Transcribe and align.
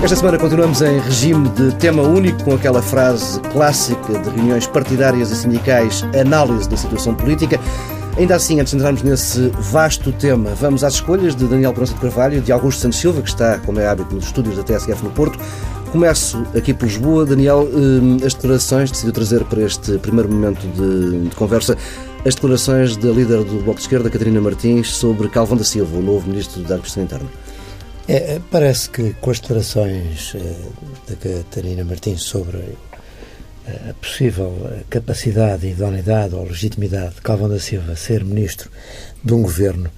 Esta 0.00 0.14
semana 0.14 0.38
continuamos 0.38 0.80
em 0.80 1.00
regime 1.00 1.48
de 1.50 1.74
tema 1.74 2.02
único, 2.02 2.44
com 2.44 2.54
aquela 2.54 2.80
frase 2.80 3.40
clássica 3.52 4.16
de 4.20 4.30
reuniões 4.30 4.64
partidárias 4.64 5.30
e 5.32 5.36
sindicais, 5.36 6.04
análise 6.18 6.68
da 6.68 6.76
situação 6.76 7.14
política. 7.14 7.60
Ainda 8.16 8.36
assim, 8.36 8.60
antes 8.60 8.70
de 8.70 8.78
entrarmos 8.78 9.02
nesse 9.02 9.48
vasto 9.58 10.12
tema, 10.12 10.50
vamos 10.54 10.84
às 10.84 10.94
escolhas 10.94 11.34
de 11.34 11.46
Daniel 11.46 11.74
Pronça 11.74 11.94
de 11.94 12.00
Carvalho 12.00 12.38
e 12.38 12.40
de 12.40 12.52
Augusto 12.52 12.80
Santos 12.80 13.00
Silva, 13.00 13.20
que 13.20 13.28
está, 13.28 13.58
como 13.58 13.80
é 13.80 13.88
hábito, 13.88 14.14
nos 14.14 14.26
estúdios 14.26 14.56
da 14.56 14.62
TSF 14.62 15.02
no 15.02 15.10
Porto. 15.10 15.38
Começo 15.90 16.44
aqui 16.56 16.72
por 16.72 16.84
Lisboa. 16.86 17.26
Daniel, 17.26 17.68
eh, 17.68 18.24
as 18.24 18.34
declarações, 18.34 18.92
decidiu 18.92 19.12
trazer 19.12 19.44
para 19.44 19.62
este 19.62 19.98
primeiro 19.98 20.30
momento 20.30 20.60
de, 20.60 21.28
de 21.28 21.36
conversa 21.36 21.76
as 22.24 22.34
declarações 22.36 22.96
da 22.96 23.10
líder 23.10 23.42
do 23.42 23.62
Bloco 23.64 23.74
de 23.74 23.82
Esquerda, 23.82 24.08
Catarina 24.08 24.40
Martins, 24.40 24.92
sobre 24.94 25.28
Calvão 25.28 25.56
da 25.56 25.64
Silva, 25.64 25.98
o 25.98 26.02
novo 26.02 26.28
Ministro 26.28 26.60
da 26.62 26.76
Administração 26.76 27.02
Interna. 27.02 27.28
É, 28.08 28.36
é, 28.36 28.40
parece 28.50 28.88
que 28.88 29.12
com 29.20 29.30
as 29.30 29.38
declarações 29.38 30.34
eh, 30.34 31.10
da 31.10 31.16
Catarina 31.16 31.84
Martins 31.84 32.22
sobre 32.22 32.56
eh, 32.56 33.90
a 33.90 33.94
possível 34.00 34.50
capacidade, 34.88 35.66
idoneidade 35.66 36.34
ou 36.34 36.42
legitimidade 36.44 37.16
de 37.16 37.20
Calvão 37.20 37.50
da 37.50 37.60
Silva 37.60 37.94
ser 37.96 38.24
ministro 38.24 38.70
de 39.22 39.34
um 39.34 39.42
governo 39.42 39.90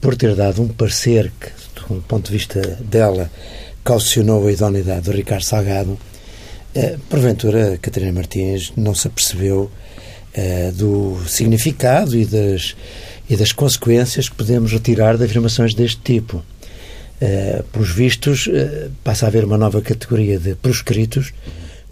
por 0.00 0.14
ter 0.14 0.36
dado 0.36 0.62
um 0.62 0.68
parecer 0.68 1.32
que, 1.40 1.50
do 1.80 2.00
ponto 2.02 2.26
de 2.26 2.38
vista 2.38 2.60
dela, 2.80 3.28
caucionou 3.82 4.46
a 4.46 4.52
idoneidade 4.52 5.06
do 5.06 5.10
Ricardo 5.10 5.42
Salgado, 5.42 5.98
eh, 6.76 6.96
porventura 7.10 7.76
Catarina 7.78 8.12
Martins 8.12 8.72
não 8.76 8.94
se 8.94 9.08
apercebeu 9.08 9.68
do 10.74 11.18
significado 11.26 12.16
e 12.16 12.24
das, 12.24 12.76
e 13.28 13.36
das 13.36 13.50
consequências 13.50 14.28
que 14.28 14.36
podemos 14.36 14.70
retirar 14.70 15.16
de 15.16 15.24
afirmações 15.24 15.74
deste 15.74 16.00
tipo. 16.00 16.44
Uh, 17.20 17.64
pelos 17.72 17.90
vistos, 17.90 18.46
uh, 18.46 18.90
passa 19.02 19.26
a 19.26 19.28
haver 19.28 19.44
uma 19.44 19.58
nova 19.58 19.82
categoria 19.82 20.38
de 20.38 20.54
proscritos 20.54 21.32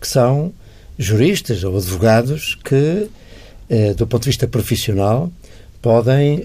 que 0.00 0.06
são 0.06 0.52
juristas 0.96 1.64
ou 1.64 1.76
advogados 1.76 2.56
que, 2.62 3.08
uh, 3.68 3.94
do 3.96 4.06
ponto 4.06 4.22
de 4.22 4.28
vista 4.28 4.46
profissional, 4.46 5.28
podem 5.82 6.44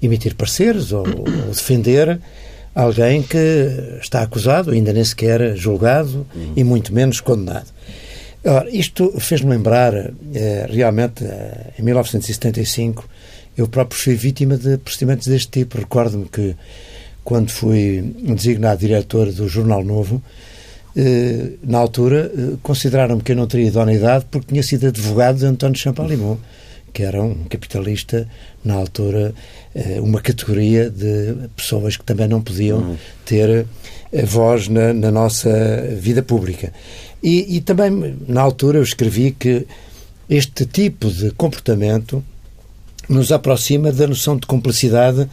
emitir 0.00 0.34
pareceres 0.34 0.92
ou, 0.92 1.06
ou, 1.06 1.24
defender 1.52 2.18
alguém 2.74 3.22
que 3.22 3.98
está 4.00 4.22
acusado, 4.22 4.70
ainda 4.70 4.92
nem 4.92 5.04
sequer 5.04 5.56
julgado 5.56 6.26
uhum. 6.34 6.52
e 6.56 6.64
muito 6.64 6.92
menos 6.94 7.20
condenado. 7.20 7.66
Ora, 8.44 8.68
isto 8.70 9.12
fez-me 9.20 9.50
lembrar, 9.50 9.92
realmente, 10.70 11.22
em 11.78 11.82
1975, 11.82 13.06
eu 13.56 13.68
próprio 13.68 14.00
fui 14.00 14.14
vítima 14.14 14.56
de 14.56 14.78
procedimentos 14.78 15.26
deste 15.26 15.50
tipo. 15.50 15.76
Recordo-me 15.76 16.26
que 16.26 16.56
quando 17.30 17.52
fui 17.52 18.02
designado 18.24 18.80
diretor 18.80 19.30
do 19.30 19.46
Jornal 19.46 19.84
Novo, 19.84 20.20
eh, 20.96 21.50
na 21.62 21.78
altura 21.78 22.28
eh, 22.36 22.56
consideraram-me 22.60 23.22
que 23.22 23.30
eu 23.30 23.36
não 23.36 23.46
teria 23.46 23.68
idoneidade 23.68 24.26
porque 24.28 24.48
tinha 24.48 24.64
sido 24.64 24.88
advogado 24.88 25.38
de 25.38 25.46
António 25.46 25.78
Champalimau, 25.78 26.40
que 26.92 27.04
era 27.04 27.22
um 27.22 27.44
capitalista, 27.44 28.26
na 28.64 28.74
altura, 28.74 29.32
eh, 29.72 30.00
uma 30.00 30.20
categoria 30.20 30.90
de 30.90 31.48
pessoas 31.54 31.96
que 31.96 32.02
também 32.02 32.26
não 32.26 32.42
podiam 32.42 32.78
uhum. 32.78 32.96
ter 33.24 33.64
voz 34.24 34.66
na, 34.66 34.92
na, 34.92 35.12
nossa 35.12 35.50
vida 36.00 36.24
pública. 36.24 36.72
E, 37.22 37.58
e 37.58 37.60
também, 37.60 38.16
na 38.26 38.40
altura, 38.40 38.78
eu 38.78 38.82
escrevi 38.82 39.30
que 39.30 39.68
este 40.28 40.66
tipo 40.66 41.08
de 41.08 41.30
comportamento 41.30 42.24
nos 43.08 43.30
aproxima 43.30 43.92
da 43.92 44.08
noção 44.08 44.36
de 44.36 44.48
complicidade 44.48 45.28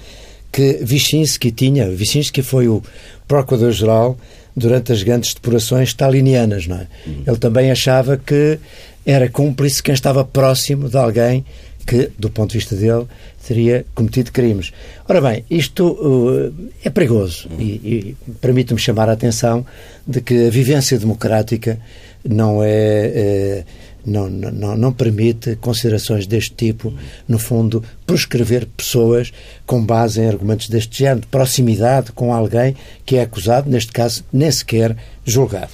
que 0.52 0.80
Wyszynski 0.84 1.52
tinha. 1.52 1.88
Wyszynski 1.88 2.42
foi 2.42 2.68
o 2.68 2.82
procurador-geral 3.28 4.18
durante 4.56 4.92
as 4.92 5.04
grandes 5.04 5.34
depurações 5.34 5.90
stalinianas, 5.90 6.66
não 6.68 6.78
é? 6.78 6.88
Uhum. 7.06 7.24
Ele 7.28 7.38
também 7.38 7.72
achava 7.72 8.18
que 8.18 8.60
era 9.06 9.30
cúmplice 9.30 9.84
quem 9.84 9.94
estava 9.94 10.26
próximo 10.26 10.90
de 10.90 10.98
alguém 10.98 11.46
que, 11.86 12.12
do 12.18 12.30
ponto 12.30 12.52
de 12.52 12.58
vista 12.58 12.76
dele, 12.76 13.06
teria 13.48 13.86
cometido 13.96 14.32
crimes. 14.32 14.74
Ora 15.08 15.22
bem, 15.22 15.46
isto 15.50 15.88
uh, 15.88 16.54
é 16.84 16.90
perigoso 16.90 17.48
uhum. 17.50 17.62
e, 17.62 17.64
e 17.64 18.16
permite-me 18.42 18.80
chamar 18.80 19.08
a 19.08 19.14
atenção 19.14 19.66
de 20.06 20.20
que 20.20 20.48
a 20.48 20.50
vivência 20.50 21.00
democrática 21.00 21.80
não 22.30 22.62
é. 22.64 23.64
Uh, 23.66 23.88
não, 24.08 24.30
não, 24.30 24.78
não 24.78 24.94
permite 24.94 25.58
considerações 25.58 26.26
deste 26.26 26.56
tipo, 26.56 26.94
no 27.28 27.38
fundo, 27.38 27.84
proscrever 28.06 28.66
pessoas 28.66 29.34
com 29.66 29.84
base 29.84 30.22
em 30.22 30.30
argumentos 30.30 30.70
deste 30.70 31.00
género, 31.00 31.22
de 31.22 31.28
proximidade 31.28 32.14
com 32.14 32.34
alguém 32.34 32.74
que 33.06 33.18
é 33.18 33.24
acusado, 33.24 33.70
neste 33.70 33.92
caso, 33.92 34.24
nem 34.32 34.50
sequer 34.50 34.96
julgado. 35.26 35.72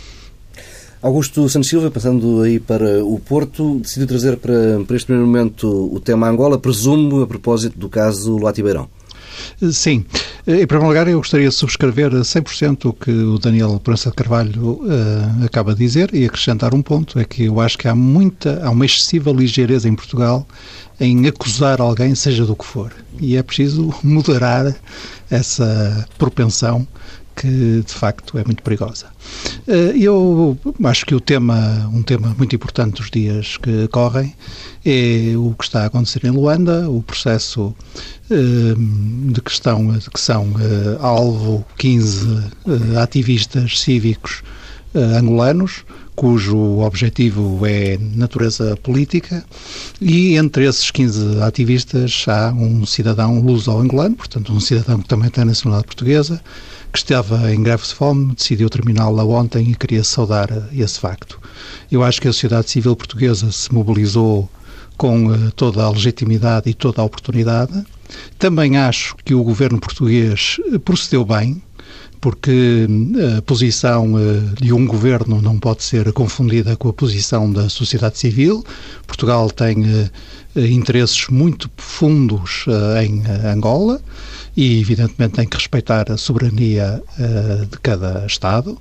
Augusto 1.00 1.48
Santos 1.48 1.70
Silva, 1.70 1.92
passando 1.92 2.42
aí 2.42 2.60
para 2.60 3.04
o 3.06 3.20
Porto, 3.20 3.78
decidiu 3.80 4.08
trazer 4.08 4.38
para, 4.38 4.80
para 4.88 4.96
este 4.96 5.06
primeiro 5.06 5.28
momento 5.28 5.94
o 5.94 6.00
tema 6.00 6.30
Angola, 6.30 6.58
presumo 6.58 7.22
a 7.22 7.28
propósito 7.28 7.78
do 7.78 7.90
caso 7.90 8.38
Luati 8.38 8.64
Beirão. 8.64 8.90
Sim. 9.72 10.06
Em 10.46 10.68
primeiro 10.68 10.88
lugar, 10.88 11.08
eu 11.08 11.18
gostaria 11.20 11.48
de 11.48 11.56
subscrever 11.56 12.12
100% 12.12 12.86
o 12.86 12.94
que 12.94 13.12
o 13.12 13.40
Daniel 13.40 13.80
Prança 13.82 14.10
de 14.10 14.16
Carvalho 14.16 14.82
uh, 14.82 15.46
acaba 15.46 15.74
de 15.74 15.80
dizer 15.80 16.14
e 16.14 16.26
acrescentar 16.26 16.74
um 16.74 16.82
ponto, 16.82 17.18
é 17.18 17.24
que 17.24 17.46
eu 17.46 17.60
acho 17.62 17.78
que 17.78 17.88
há 17.88 17.96
muita, 17.96 18.62
há 18.66 18.70
uma 18.70 18.86
excessiva 18.86 19.32
ligeireza 19.32 19.88
em 19.88 19.96
Portugal 19.96 20.46
em 21.00 21.28
acusar 21.28 21.82
alguém, 21.82 22.14
seja 22.16 22.46
do 22.46 22.56
que 22.56 22.66
for. 22.66 22.94
E 23.20 23.38
é 23.38 23.44
preciso 23.44 23.94
moderar 24.04 24.76
essa 25.30 26.08
propensão 26.18 26.88
que 27.36 27.84
de 27.86 27.94
facto 27.94 28.38
é 28.38 28.44
muito 28.44 28.62
perigosa. 28.62 29.08
Eh, 29.68 29.94
eu 29.98 30.58
acho 30.84 31.06
que 31.06 31.16
o 31.16 31.20
tema, 31.20 31.90
um 31.92 32.04
tema 32.04 32.34
muito 32.38 32.56
importante 32.56 32.98
dos 32.98 33.10
dias 33.10 33.58
que 33.58 33.88
correm 33.88 34.36
é 34.86 35.34
o 35.38 35.54
que 35.58 35.64
está 35.64 35.84
a 35.84 35.86
acontecer 35.86 36.26
em 36.26 36.32
Luanda, 36.32 36.90
o 36.90 37.02
processo 37.02 37.74
eh, 38.30 38.74
de 39.32 39.42
que, 39.42 39.52
estão, 39.52 39.98
de 39.98 40.10
que 40.10 40.20
são 40.20 40.54
eh, 40.60 40.98
alvo 41.00 41.66
15 41.78 42.52
ativistas 43.02 43.80
cívicos 43.80 44.44
angolanos, 44.96 45.84
cujo 46.16 46.80
objetivo 46.80 47.66
é 47.66 47.98
natureza 48.16 48.78
política, 48.78 49.44
e 50.00 50.36
entre 50.36 50.66
esses 50.66 50.92
15 50.92 51.42
ativistas 51.42 52.26
há 52.28 52.52
um 52.52 52.86
cidadão 52.86 53.40
luso-angolano, 53.40 54.16
portanto 54.16 54.54
um 54.54 54.60
cidadão 54.60 55.00
que 55.00 55.08
também 55.08 55.30
tem 55.30 55.46
nacionalidade 55.46 55.88
portuguesa, 55.88 56.42
que 56.92 57.00
estava 57.00 57.52
em 57.52 57.64
greve 57.64 57.84
de 57.84 57.96
fome, 57.96 58.36
decidiu 58.36 58.70
terminá-la 58.70 59.24
ontem 59.24 59.72
e 59.72 59.76
queria 59.76 60.04
saudar 60.04 60.50
esse 60.72 61.00
facto. 61.00 61.40
Eu 61.92 62.04
acho 62.04 62.22
que 62.22 62.28
a 62.28 62.34
sociedade 62.34 62.70
civil 62.70 62.96
portuguesa 62.96 63.52
se 63.52 63.74
mobilizou 63.74 64.48
com 65.04 65.26
uh, 65.28 65.52
toda 65.52 65.84
a 65.84 65.90
legitimidade 65.90 66.70
e 66.70 66.74
toda 66.74 67.02
a 67.02 67.04
oportunidade. 67.04 67.74
Também 68.40 68.78
acho 68.78 69.18
que 69.26 69.34
o 69.34 69.44
governo 69.44 69.78
português 69.78 70.62
eh, 70.72 70.78
procedeu 70.78 71.26
bem, 71.26 71.62
porque 72.22 72.88
eh, 73.18 73.38
a 73.40 73.42
posição 73.42 74.14
de 74.62 74.72
um 74.72 74.88
governo 74.88 75.42
não 75.42 75.60
pode 75.60 75.84
ser 75.84 76.14
confundida 76.14 76.78
com 76.78 76.88
a 76.88 76.94
posição 76.94 77.52
da 77.52 77.68
sociedade 77.68 78.18
civil. 78.18 78.64
Portugal 79.06 79.50
tem 79.52 79.84
interesses 80.56 81.28
muito 81.28 81.68
profundos 81.68 82.66
em 83.04 83.24
Angola 83.46 84.00
e, 84.56 84.80
evidentemente, 84.80 85.34
tem 85.34 85.48
que 85.48 85.58
respeitar 85.58 86.10
a 86.10 86.16
soberania 86.16 87.04
de 87.70 87.78
cada 87.80 88.26
Estado. 88.26 88.78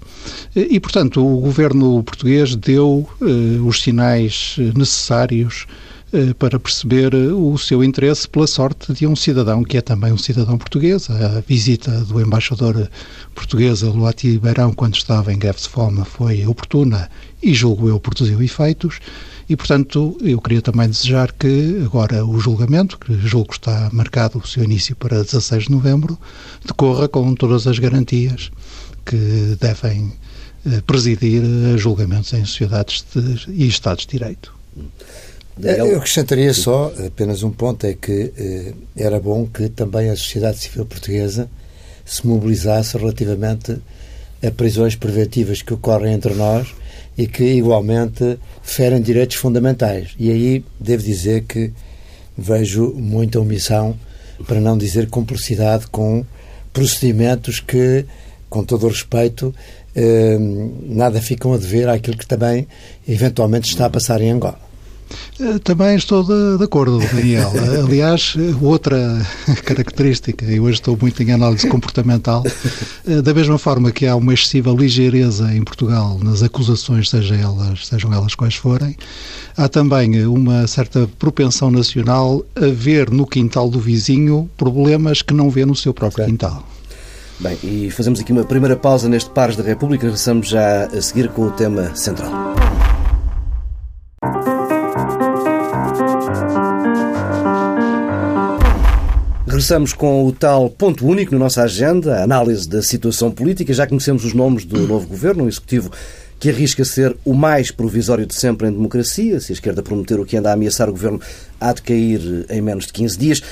E, 0.55 0.79
portanto, 0.79 1.27
o 1.27 1.41
governo 1.41 2.03
português 2.05 2.55
deu 2.55 3.09
os 3.67 3.83
sinais 3.83 4.57
necessários 4.77 5.67
para 6.39 6.61
perceber 6.61 7.15
o 7.15 7.57
seu 7.57 7.83
interesse 7.83 8.29
pela 8.29 8.47
sorte 8.47 8.93
de 8.93 9.07
um 9.07 9.17
cidadão 9.17 9.65
que 9.65 9.79
é 9.79 9.81
também 9.81 10.13
um 10.13 10.19
cidadão 10.19 10.59
português. 10.59 11.09
A 11.09 11.41
visita 11.41 11.91
do 12.03 12.21
embaixador 12.21 12.91
português 13.35 13.83
a 13.83 13.89
Luati 13.89 14.39
Beirão, 14.39 14.73
quando 14.73 14.95
estava 14.95 15.33
em 15.33 15.39
greve 15.39 15.59
de 15.59 15.69
fome, 15.69 16.05
foi 16.05 16.47
oportuna 16.47 17.11
e, 17.43 17.55
julgo 17.55 17.89
eu, 17.89 17.99
produziu 17.99 18.43
efeitos. 18.43 19.01
E, 19.49 19.57
portanto, 19.57 20.17
eu 20.21 20.41
queria 20.41 20.63
também 20.63 20.89
desejar 20.89 21.33
que 21.33 21.83
agora 21.85 22.25
o 22.25 22.39
julgamento, 22.39 22.99
que 22.99 23.15
julgo 23.27 23.53
está 23.53 23.89
marcado 23.93 24.39
o 24.39 24.47
seu 24.47 24.63
início 24.65 24.95
para 24.95 25.23
16 25.23 25.65
de 25.65 25.73
novembro, 25.73 26.19
decorra 26.65 27.09
com 27.09 27.35
todas 27.35 27.67
as 27.67 27.79
garantias 27.79 28.51
que 29.05 29.57
devem 29.61 30.13
eh, 30.65 30.81
presidir 30.87 31.43
julgamentos 31.77 32.33
em 32.33 32.45
sociedades 32.45 33.05
de, 33.15 33.51
e 33.51 33.67
Estados 33.67 34.07
de 34.07 34.19
Direito. 34.19 34.62
Eu 35.61 35.99
acrescentaria 35.99 36.55
só 36.55 36.93
apenas 37.07 37.43
um 37.43 37.51
ponto, 37.51 37.87
é 37.87 37.93
que 37.95 38.33
eh, 38.37 38.73
era 38.97 39.21
bom 39.21 39.47
que 39.47 39.69
também 39.69 40.09
a 40.09 40.17
sociedade 40.17 40.59
civil 40.59 40.87
portuguesa 40.87 41.49
se 42.05 42.27
mobilizasse 42.27 42.97
relativamente 42.97 43.79
a 44.45 44.51
prisões 44.51 44.97
preventivas 44.97 45.61
que 45.61 45.75
ocorrem 45.75 46.15
entre 46.15 46.35
nós 46.35 46.75
e 47.17 47.27
que 47.27 47.45
igualmente 47.45 48.39
ferem 48.63 49.01
direitos 49.01 49.37
fundamentais. 49.37 50.15
E 50.19 50.31
aí 50.31 50.65
devo 50.81 51.03
dizer 51.03 51.45
que 51.45 51.71
vejo 52.37 52.93
muita 52.97 53.39
omissão, 53.39 53.97
para 54.47 54.61
não 54.61 54.77
dizer 54.77 55.09
cumplicidade, 55.09 55.87
com 55.89 56.25
procedimentos 56.73 57.61
que, 57.61 58.07
com 58.49 58.65
todo 58.65 58.87
o 58.87 58.89
respeito, 58.89 59.55
nada 60.83 61.21
ficam 61.21 61.53
a 61.53 61.59
dever 61.59 61.89
àquilo 61.89 62.17
que 62.17 62.27
também 62.27 62.67
eventualmente 63.07 63.69
está 63.69 63.87
a 63.87 63.91
passar 63.91 64.21
em 64.23 64.31
Angola. 64.31 64.72
Eh, 65.41 65.59
também 65.59 65.97
estou 65.97 66.23
de, 66.23 66.59
de 66.59 66.65
acordo, 66.65 66.99
Daniel. 66.99 67.53
Aliás, 67.85 68.35
outra 68.61 69.27
característica, 69.65 70.45
e 70.45 70.61
hoje 70.61 70.75
estou 70.75 70.97
muito 71.01 71.23
em 71.23 71.33
análise 71.33 71.67
comportamental, 71.69 72.45
eh, 73.07 73.23
da 73.23 73.35
mesma 73.35 73.59
forma 73.59 73.91
que 73.91 74.07
há 74.07 74.15
uma 74.15 74.35
excessiva 74.35 74.71
ligeireza 74.71 75.53
em 75.55 75.63
Portugal 75.63 76.19
nas 76.23 76.43
acusações, 76.43 77.11
seja 77.11 77.35
elas, 77.35 77.87
sejam 77.87 78.13
elas 78.13 78.35
quais 78.35 78.55
forem, 78.55 78.97
há 79.57 79.69
também 79.69 80.25
uma 80.27 80.67
certa 80.67 81.09
propensão 81.19 81.71
nacional 81.71 82.45
a 82.55 82.67
ver 82.67 83.11
no 83.11 83.27
quintal 83.27 83.69
do 83.69 83.81
vizinho 83.81 84.49
problemas 84.57 85.23
que 85.23 85.35
não 85.35 85.51
vê 85.51 85.65
no 85.65 85.75
seu 85.75 85.93
próprio 85.93 86.27
quintal. 86.27 86.67
Bem, 87.41 87.59
e 87.65 87.91
fazemos 87.91 88.21
aqui 88.21 88.31
uma 88.31 88.45
primeira 88.45 88.77
pausa 88.77 89.09
neste 89.09 89.29
Pares 89.31 89.57
da 89.57 89.65
República. 89.65 90.05
Regressamos 90.05 90.49
já 90.49 90.85
a 90.85 91.03
seguir 91.03 91.29
com 91.29 91.43
o 91.43 91.51
tema 91.51 91.95
central. 91.97 92.31
Regressamos 99.63 99.93
com 99.93 100.27
o 100.27 100.33
tal 100.33 100.69
ponto 100.69 101.07
único 101.07 101.33
na 101.35 101.39
nossa 101.39 101.63
agenda, 101.63 102.17
a 102.17 102.25
análise 102.25 102.69
da 102.69 102.83
situação 102.83 103.31
política. 103.31 103.73
Já 103.73 103.87
conhecemos 103.87 104.25
os 104.25 104.35
nomes 104.35 104.65
do 104.65 104.89
novo 104.89 105.07
governo, 105.07 105.45
um 105.45 105.49
executivo 105.49 105.89
que 106.41 106.51
arrisca 106.51 106.85
ser 106.85 107.17
o 107.25 107.33
mais 107.33 107.71
provisório 107.71 108.27
de 108.27 108.35
sempre 108.35 108.67
em 108.67 108.73
democracia. 108.73 109.39
Se 109.39 109.53
a 109.53 109.55
esquerda 109.55 109.81
prometer 109.81 110.19
o 110.19 110.25
que 110.25 110.37
anda 110.37 110.51
a 110.51 110.55
ameaçar 110.55 110.89
o 110.89 110.91
governo, 110.93 111.21
há 111.61 111.73
de 111.73 111.81
cair 111.81 112.45
em 112.51 112.61
menos 112.61 112.87
de 112.87 112.93
15 112.93 113.17
dias. 113.17 113.43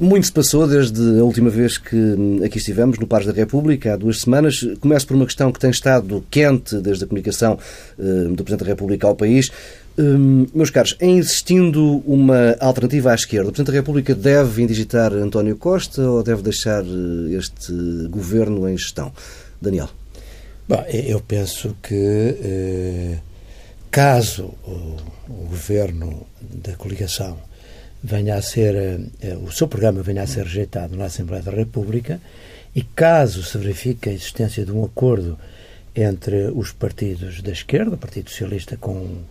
Muito 0.00 0.24
se 0.24 0.32
passou 0.32 0.66
desde 0.66 1.02
a 1.20 1.22
última 1.22 1.50
vez 1.50 1.76
que 1.76 2.16
aqui 2.42 2.56
estivemos, 2.56 2.98
no 2.98 3.06
Pares 3.06 3.26
da 3.26 3.34
República, 3.34 3.92
há 3.92 3.96
duas 3.98 4.22
semanas. 4.22 4.66
Começo 4.80 5.06
por 5.06 5.16
uma 5.16 5.26
questão 5.26 5.52
que 5.52 5.60
tem 5.60 5.68
estado 5.68 6.24
quente 6.30 6.76
desde 6.76 7.04
a 7.04 7.06
comunicação 7.06 7.58
eh, 7.98 8.02
do 8.30 8.42
Presidente 8.42 8.60
da 8.60 8.66
República 8.68 9.06
ao 9.06 9.14
país. 9.14 9.50
Hum, 10.00 10.46
meus 10.54 10.70
caros, 10.70 10.96
em 11.00 11.18
existindo 11.18 12.04
uma 12.06 12.56
alternativa 12.60 13.10
à 13.10 13.16
esquerda, 13.16 13.48
o 13.48 13.52
Presidente 13.52 13.72
da 13.74 13.80
República 13.80 14.14
deve 14.14 14.62
indigitar 14.62 15.12
António 15.12 15.56
Costa 15.56 16.02
ou 16.02 16.22
deve 16.22 16.40
deixar 16.40 16.84
eh, 16.84 17.36
este 17.36 17.72
governo 18.08 18.68
em 18.68 18.78
gestão? 18.78 19.12
Daniel. 19.60 19.90
Bom, 20.68 20.84
eu 20.88 21.20
penso 21.20 21.76
que 21.82 21.96
eh, 22.40 23.18
caso 23.90 24.54
o, 24.64 24.96
governo 25.48 26.28
da 26.40 26.74
coligação 26.74 27.36
venha 28.00 28.36
a 28.36 28.42
ser, 28.42 28.76
eh, 29.20 29.36
o 29.44 29.50
seu 29.50 29.66
programa 29.66 30.00
venha 30.00 30.22
a 30.22 30.28
ser 30.28 30.44
rejeitado 30.44 30.96
na 30.96 31.06
Assembleia 31.06 31.42
da 31.42 31.50
República 31.50 32.20
e 32.72 32.82
caso 32.82 33.42
se 33.42 33.58
verifique 33.58 34.08
a 34.08 34.12
existência 34.12 34.64
de 34.64 34.70
um 34.70 34.84
acordo 34.84 35.36
entre 35.92 36.52
os 36.54 36.70
partidos 36.70 37.42
da 37.42 37.50
esquerda, 37.50 37.96
o 37.96 37.98
Partido 37.98 38.30
Socialista 38.30 38.76
com 38.76 39.24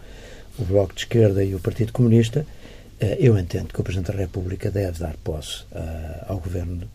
o 0.59 0.63
Bloco 0.63 0.94
de 0.94 1.01
Esquerda 1.01 1.44
e 1.44 1.54
o 1.54 1.59
Partido 1.59 1.94
Comunista, 1.94 2.45
eh, 3.00 3.18
eu 3.19 3.38
entendo 3.38 3.74
que 3.74 3.80
o 3.80 3.83
Presidente 3.83 4.12
da 4.12 4.18
República 4.18 4.71
deve 4.71 5.00
dar 5.00 5.15
posse 5.24 5.63
eh, 5.71 6.25
ao 6.27 6.39
governo 6.39 6.89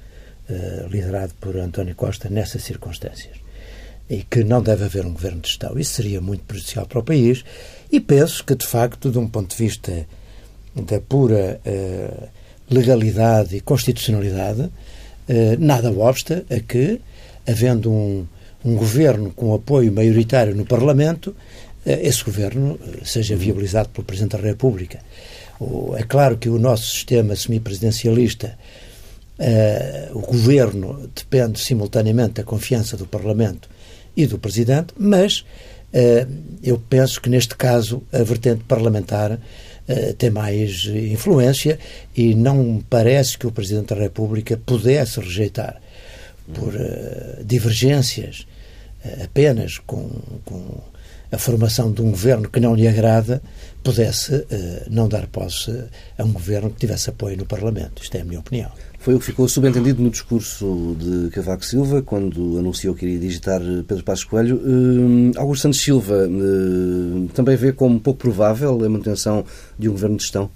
eh, 0.49 0.87
liderado 0.91 1.33
por 1.41 1.57
António 1.57 1.95
Costa 1.95 2.29
nessas 2.29 2.63
circunstâncias. 2.65 3.37
E 4.11 4.25
que 4.25 4.43
não 4.43 4.63
deve 4.63 4.85
haver 4.85 5.07
um 5.07 5.13
governo 5.13 5.41
de 5.41 5.49
Estado. 5.49 5.79
Isso 5.79 5.95
seria 5.95 6.21
muito 6.21 6.45
prejudicial 6.45 6.87
para 6.87 6.99
o 6.99 7.05
país 7.05 7.45
e 7.91 8.01
penso 8.01 8.45
que, 8.45 8.55
de 8.55 8.67
facto, 8.67 9.11
de 9.11 9.19
um 9.19 9.29
ponto 9.29 9.51
de 9.51 9.57
vista 9.57 10.07
da 10.75 11.01
pura 11.01 11.61
legalidade 12.69 13.57
e 13.57 13.61
constitucionalidade, 13.61 14.71
nada 15.59 15.91
obsta 15.91 16.45
a 16.51 16.61
que, 16.61 17.01
havendo 17.47 17.91
um, 17.91 18.27
um 18.65 18.75
governo 18.75 19.31
com 19.31 19.55
apoio 19.55 19.93
maioritário 19.93 20.55
no 20.55 20.67
Parlamento, 20.67 21.35
esse 21.85 22.25
governo 22.25 22.79
eh, 22.81 23.05
seja 23.05 23.37
viabilizado 23.37 23.89
pelo 23.89 24.05
Presidente 24.05 24.37
da 24.37 24.43
República. 24.43 25.01
É 25.97 26.03
claro 26.03 26.39
que 26.39 26.49
o 26.49 26.59
nosso 26.59 26.91
sistema 26.91 27.37
semipresidencialista, 27.37 28.59
uh, 29.39 30.19
o 30.19 30.21
governo 30.21 31.09
depende 31.15 31.61
simultaneamente 31.61 32.35
da 32.35 32.43
confiança 32.43 32.97
do 32.97 33.07
Parlamento 33.07 33.69
e 34.17 34.27
do 34.27 34.39
Presidente, 34.39 34.93
mas 34.99 35.45
eu 36.63 36.83
penso 36.89 37.21
que 37.21 37.29
neste 37.29 37.55
caso 37.55 38.03
a 38.11 38.23
vertente 38.23 38.65
parlamentar 38.65 39.39
tem 40.17 40.31
mais 40.31 40.87
influência 40.87 41.79
e 42.17 42.35
não 42.35 42.83
parece 42.89 43.37
que 43.37 43.47
o 43.47 43.53
Presidente 43.53 43.95
da 43.95 44.01
República 44.01 44.57
pudesse 44.57 45.21
rejeitar 45.21 45.83
por 46.55 46.73
divergências 47.45 48.47
apenas 49.23 49.79
com, 49.79 50.09
com 50.47 50.81
a 51.33 51.39
formação 51.39 51.91
de 51.91 52.03
um 52.03 52.11
governo 52.11 52.49
que 52.49 52.61
não 52.61 52.75
lhe 52.75 52.87
agrada 52.87 53.43
pudesse 53.83 54.35
uh, 54.35 54.47
não 54.91 55.09
dar 55.09 55.27
posse 55.27 55.73
a 56.19 56.23
um 56.23 56.31
governo 56.31 56.71
que 56.71 56.77
tivesse 56.77 57.11
apoio 57.11 57.37
no 57.37 57.47
Parlamento. 57.47 58.03
Isto 58.03 58.17
é 58.17 58.21
a 58.21 58.25
minha 58.25 58.41
opinião. 58.41 58.71
Foi 58.99 59.15
o 59.15 59.19
que 59.19 59.25
ficou 59.25 59.49
subentendido 59.49 60.01
no 60.01 60.11
discurso 60.11 60.97
de 60.97 61.31
Cavaco 61.31 61.65
Silva, 61.65 62.03
quando 62.03 62.59
anunciou 62.59 62.95
que 62.95 63.05
iria 63.05 63.19
digitar 63.19 63.61
Pedro 63.89 64.05
Passos 64.05 64.25
Coelho. 64.25 64.57
Uh, 64.59 65.33
Augusto 65.37 65.63
Santos 65.63 65.81
Silva 65.81 66.29
uh, 66.29 67.29
também 67.35 67.57
vê 67.57 67.73
como 67.73 67.99
pouco 67.99 68.21
provável 68.21 68.73
a 68.75 68.89
manutenção 68.89 69.45
de 69.77 69.89
um 69.89 69.93
governo 69.93 70.17
de 70.19 70.23
gestão? 70.23 70.49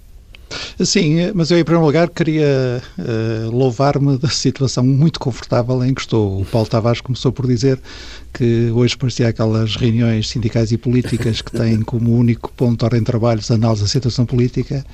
Sim, 0.79 1.31
mas 1.33 1.51
eu, 1.51 1.57
em 1.57 1.63
primeiro 1.63 1.85
lugar, 1.85 2.09
queria 2.09 2.81
uh, 2.97 3.51
louvar-me 3.51 4.17
da 4.17 4.29
situação 4.29 4.83
muito 4.83 5.19
confortável 5.19 5.83
em 5.83 5.93
que 5.93 6.01
estou. 6.01 6.41
O 6.41 6.45
Paulo 6.45 6.67
Tavares 6.67 7.01
começou 7.01 7.31
por 7.31 7.47
dizer 7.47 7.79
que 8.37 8.69
hoje 8.71 8.95
parecia 8.95 9.29
aquelas 9.29 9.75
reuniões 9.75 10.29
sindicais 10.29 10.71
e 10.71 10.77
políticas 10.77 11.41
que 11.41 11.51
têm 11.51 11.81
como 11.81 12.15
único 12.15 12.51
ponto 12.53 12.77
de 12.77 12.85
ordem 12.85 12.99
de 12.99 13.05
trabalhos 13.05 13.49
análise 13.49 13.81
da 13.81 13.87
situação 13.87 14.27
política. 14.27 14.85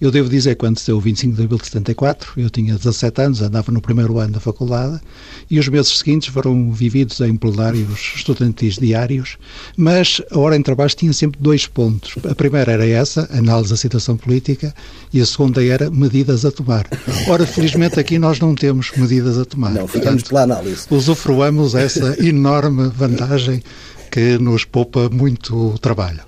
Eu 0.00 0.10
devo 0.10 0.28
dizer, 0.28 0.56
quando 0.56 0.78
se 0.78 0.86
deu 0.86 0.96
o 0.96 1.00
25 1.00 1.36
de 1.36 1.42
abril 1.42 1.58
de 1.58 1.64
74, 1.64 2.32
eu 2.36 2.50
tinha 2.50 2.74
17 2.74 3.22
anos, 3.22 3.42
andava 3.42 3.70
no 3.70 3.80
primeiro 3.80 4.18
ano 4.18 4.32
da 4.32 4.40
faculdade, 4.40 5.00
e 5.48 5.58
os 5.58 5.68
meses 5.68 5.96
seguintes 5.98 6.28
foram 6.28 6.72
vividos 6.72 7.20
em 7.20 7.36
plenários 7.36 8.12
estudantis 8.16 8.76
diários, 8.76 9.38
mas 9.76 10.20
a 10.30 10.38
ordem 10.38 10.60
de 10.60 10.64
trabalho 10.64 10.90
tinha 10.90 11.12
sempre 11.12 11.40
dois 11.40 11.66
pontos. 11.66 12.14
A 12.28 12.34
primeira 12.34 12.72
era 12.72 12.86
essa, 12.86 13.28
análise 13.32 13.70
da 13.70 13.76
situação 13.76 14.16
política, 14.16 14.74
e 15.12 15.20
a 15.20 15.26
segunda 15.26 15.64
era 15.64 15.90
medidas 15.90 16.44
a 16.44 16.50
tomar. 16.50 16.86
Ora, 17.28 17.46
felizmente 17.46 17.98
aqui 17.98 18.18
nós 18.18 18.40
não 18.40 18.54
temos 18.54 18.92
medidas 18.96 19.38
a 19.38 19.44
tomar. 19.44 19.70
Não, 19.70 19.86
ficamos 19.86 20.22
pela 20.22 20.42
análise. 20.42 20.86
Usufruamos 20.90 21.74
essa 21.74 22.16
enorme 22.24 22.87
vantagem 22.88 23.62
que 24.10 24.38
nos 24.38 24.64
poupa 24.64 25.08
muito 25.08 25.78
trabalho. 25.80 26.20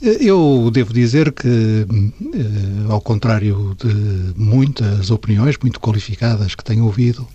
Eu 0.00 0.70
devo 0.72 0.92
dizer 0.92 1.32
que, 1.32 1.48
eh, 1.48 1.86
ao 2.88 3.00
contrário 3.00 3.76
de 3.78 4.32
muitas 4.36 5.10
opiniões 5.10 5.56
muito 5.60 5.80
qualificadas 5.80 6.54
que 6.54 6.64
tenho 6.64 6.84
ouvido, 6.84 7.26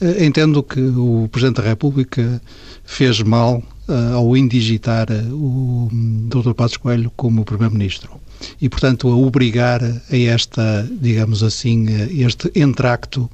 eh, 0.00 0.24
entendo 0.24 0.62
que 0.62 0.80
o 0.80 1.28
Presidente 1.32 1.56
da 1.62 1.68
República 1.68 2.40
fez 2.84 3.22
mal 3.22 3.62
eh, 3.88 4.12
ao 4.12 4.36
indigitar 4.36 5.08
o 5.32 5.88
Dr. 6.28 6.52
Passos 6.52 6.76
Coelho 6.76 7.10
como 7.16 7.44
Primeiro-Ministro 7.44 8.20
e, 8.60 8.68
portanto, 8.68 9.08
a 9.08 9.16
obrigar 9.16 9.82
a 9.82 10.16
esta, 10.16 10.86
digamos 11.00 11.42
assim, 11.42 11.86
este 12.20 12.52
entracto 12.54 13.30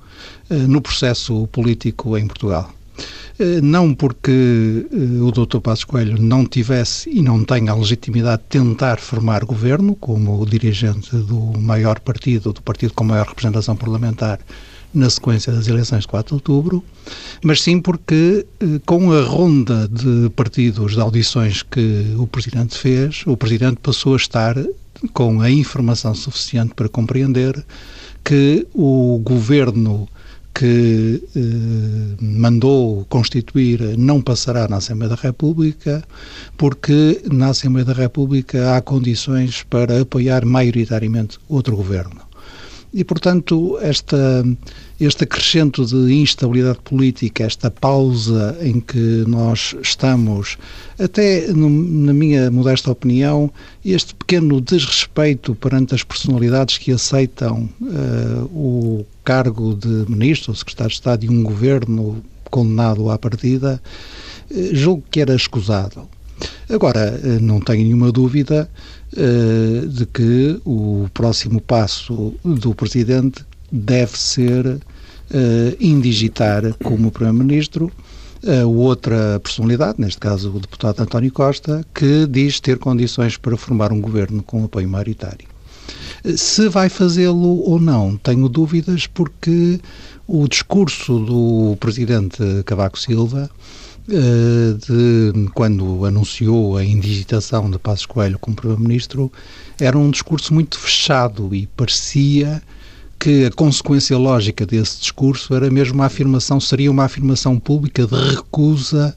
no 0.48 0.80
processo 0.80 1.48
político 1.48 2.16
em 2.16 2.28
Portugal. 2.28 2.72
Eh, 3.38 3.60
não 3.60 3.94
porque 3.94 4.86
eh, 4.90 5.22
o 5.22 5.30
Dr. 5.32 5.58
Passos 5.58 5.84
Coelho 5.84 6.20
não 6.20 6.46
tivesse 6.46 7.10
e 7.10 7.22
não 7.22 7.42
tenha 7.44 7.72
a 7.72 7.74
legitimidade 7.74 8.42
de 8.42 8.48
tentar 8.48 8.98
formar 9.00 9.44
governo, 9.44 9.96
como 9.96 10.44
dirigente 10.46 11.16
do 11.16 11.58
maior 11.58 11.98
partido, 12.00 12.52
do 12.52 12.62
partido 12.62 12.92
com 12.94 13.04
maior 13.04 13.26
representação 13.26 13.74
parlamentar, 13.74 14.38
na 14.94 15.08
sequência 15.08 15.52
das 15.52 15.68
eleições 15.68 16.02
de 16.02 16.08
4 16.08 16.28
de 16.28 16.34
outubro, 16.34 16.84
mas 17.42 17.62
sim 17.62 17.80
porque, 17.80 18.46
eh, 18.60 18.80
com 18.84 19.10
a 19.12 19.22
ronda 19.22 19.88
de 19.88 20.28
partidos 20.30 20.92
de 20.92 21.00
audições 21.00 21.62
que 21.62 22.14
o 22.18 22.26
Presidente 22.26 22.76
fez, 22.76 23.22
o 23.26 23.36
Presidente 23.36 23.78
passou 23.82 24.12
a 24.12 24.16
estar 24.16 24.56
com 25.12 25.40
a 25.40 25.50
informação 25.50 26.14
suficiente 26.14 26.74
para 26.74 26.88
compreender 26.88 27.64
que 28.22 28.66
o 28.72 29.20
governo 29.24 30.08
que 30.54 31.22
eh, 31.34 32.16
mandou 32.20 33.04
constituir 33.08 33.96
não 33.96 34.20
passará 34.20 34.68
na 34.68 34.76
Assembleia 34.76 35.10
da 35.14 35.20
República, 35.20 36.04
porque 36.56 37.22
na 37.30 37.48
Assembleia 37.48 37.84
da 37.84 37.92
República 37.92 38.76
há 38.76 38.82
condições 38.82 39.62
para 39.62 40.00
apoiar 40.00 40.44
maioritariamente 40.44 41.38
outro 41.48 41.76
governo. 41.76 42.31
E, 42.94 43.02
portanto, 43.04 43.78
esta, 43.80 44.44
este 45.00 45.24
acrescento 45.24 45.86
de 45.86 46.12
instabilidade 46.12 46.78
política, 46.80 47.44
esta 47.44 47.70
pausa 47.70 48.56
em 48.60 48.80
que 48.80 49.24
nós 49.26 49.74
estamos, 49.82 50.58
até 50.98 51.46
no, 51.48 51.70
na 51.70 52.12
minha 52.12 52.50
modesta 52.50 52.90
opinião, 52.90 53.50
este 53.82 54.14
pequeno 54.14 54.60
desrespeito 54.60 55.54
perante 55.54 55.94
as 55.94 56.02
personalidades 56.02 56.76
que 56.76 56.92
aceitam 56.92 57.66
uh, 57.80 58.44
o 58.54 59.06
cargo 59.24 59.74
de 59.74 60.04
ministro 60.10 60.52
ou 60.52 60.56
secretário 60.56 60.90
de 60.90 60.96
Estado 60.96 61.20
de 61.20 61.30
um 61.30 61.42
governo 61.42 62.22
condenado 62.50 63.08
à 63.08 63.18
partida, 63.18 63.80
julgo 64.72 65.02
que 65.10 65.22
era 65.22 65.34
escusado. 65.34 66.06
Agora, 66.68 67.18
não 67.40 67.60
tenho 67.60 67.84
nenhuma 67.84 68.10
dúvida 68.10 68.68
de 69.88 70.06
que 70.06 70.60
o 70.64 71.06
próximo 71.12 71.60
passo 71.60 72.34
do 72.44 72.74
Presidente 72.74 73.44
deve 73.70 74.18
ser 74.18 74.80
indigitar 75.80 76.74
como 76.82 77.10
Primeiro-Ministro 77.10 77.92
a 78.44 78.66
outra 78.66 79.38
personalidade, 79.40 80.00
neste 80.00 80.18
caso 80.18 80.50
o 80.50 80.60
deputado 80.60 81.00
António 81.00 81.30
Costa, 81.32 81.86
que 81.94 82.26
diz 82.26 82.58
ter 82.58 82.78
condições 82.78 83.36
para 83.36 83.56
formar 83.56 83.92
um 83.92 84.00
governo 84.00 84.42
com 84.42 84.64
apoio 84.64 84.88
maioritário. 84.88 85.46
Se 86.36 86.68
vai 86.68 86.88
fazê-lo 86.88 87.60
ou 87.60 87.80
não, 87.80 88.16
tenho 88.16 88.48
dúvidas, 88.48 89.06
porque 89.06 89.80
o 90.26 90.46
discurso 90.48 91.18
do 91.18 91.76
presidente 91.78 92.42
Cavaco 92.64 92.98
Silva, 92.98 93.48
eh, 93.48 93.81
de, 94.08 95.48
quando 95.54 96.04
anunciou 96.04 96.76
a 96.76 96.84
indigitação 96.84 97.70
de 97.70 97.78
Passos 97.78 98.06
Coelho 98.06 98.38
como 98.38 98.56
Primeiro-Ministro, 98.56 99.30
era 99.80 99.96
um 99.96 100.10
discurso 100.10 100.52
muito 100.52 100.78
fechado 100.78 101.54
e 101.54 101.66
parecia 101.68 102.62
que 103.22 103.44
a 103.44 103.50
consequência 103.52 104.18
lógica 104.18 104.66
desse 104.66 104.98
discurso 104.98 105.54
era 105.54 105.70
mesmo 105.70 105.94
uma 105.94 106.06
afirmação, 106.06 106.58
seria 106.58 106.90
uma 106.90 107.04
afirmação 107.04 107.56
pública 107.56 108.04
de 108.04 108.16
recusa 108.34 109.16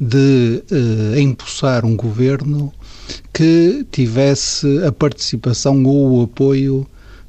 de 0.00 0.64
uh, 0.70 1.18
empossar 1.18 1.84
um 1.84 1.96
governo 1.96 2.72
que 3.32 3.86
tivesse 3.92 4.84
a 4.84 4.90
participação 4.90 5.84
ou 5.84 6.18
o 6.18 6.22
apoio 6.24 6.86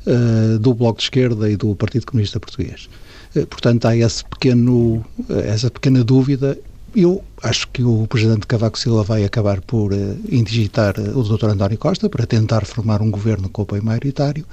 uh, 0.08 0.58
do 0.58 0.74
Bloco 0.74 0.98
de 0.98 1.04
Esquerda 1.04 1.50
e 1.50 1.56
do 1.56 1.76
Partido 1.76 2.08
Comunista 2.08 2.40
Português. 2.40 2.90
Uh, 3.36 3.46
portanto, 3.46 3.86
há 3.86 3.96
esse 3.96 4.26
pequeno, 4.26 5.06
essa 5.30 5.70
pequena 5.70 6.04
dúvida. 6.04 6.58
Eu 7.00 7.24
acho 7.44 7.68
que 7.68 7.84
o 7.84 8.08
Presidente 8.08 8.48
Cavaco 8.48 8.80
Silva 8.80 9.04
vai 9.04 9.24
acabar 9.24 9.62
por 9.62 9.92
indigitar 10.32 11.00
o 11.00 11.22
Dr. 11.22 11.50
António 11.50 11.78
Costa 11.78 12.10
para 12.10 12.26
tentar 12.26 12.66
formar 12.66 13.04
um 13.04 13.12
governo 13.12 13.50
com 13.50 13.62
apoio 13.62 13.84
maioritário 13.84 14.46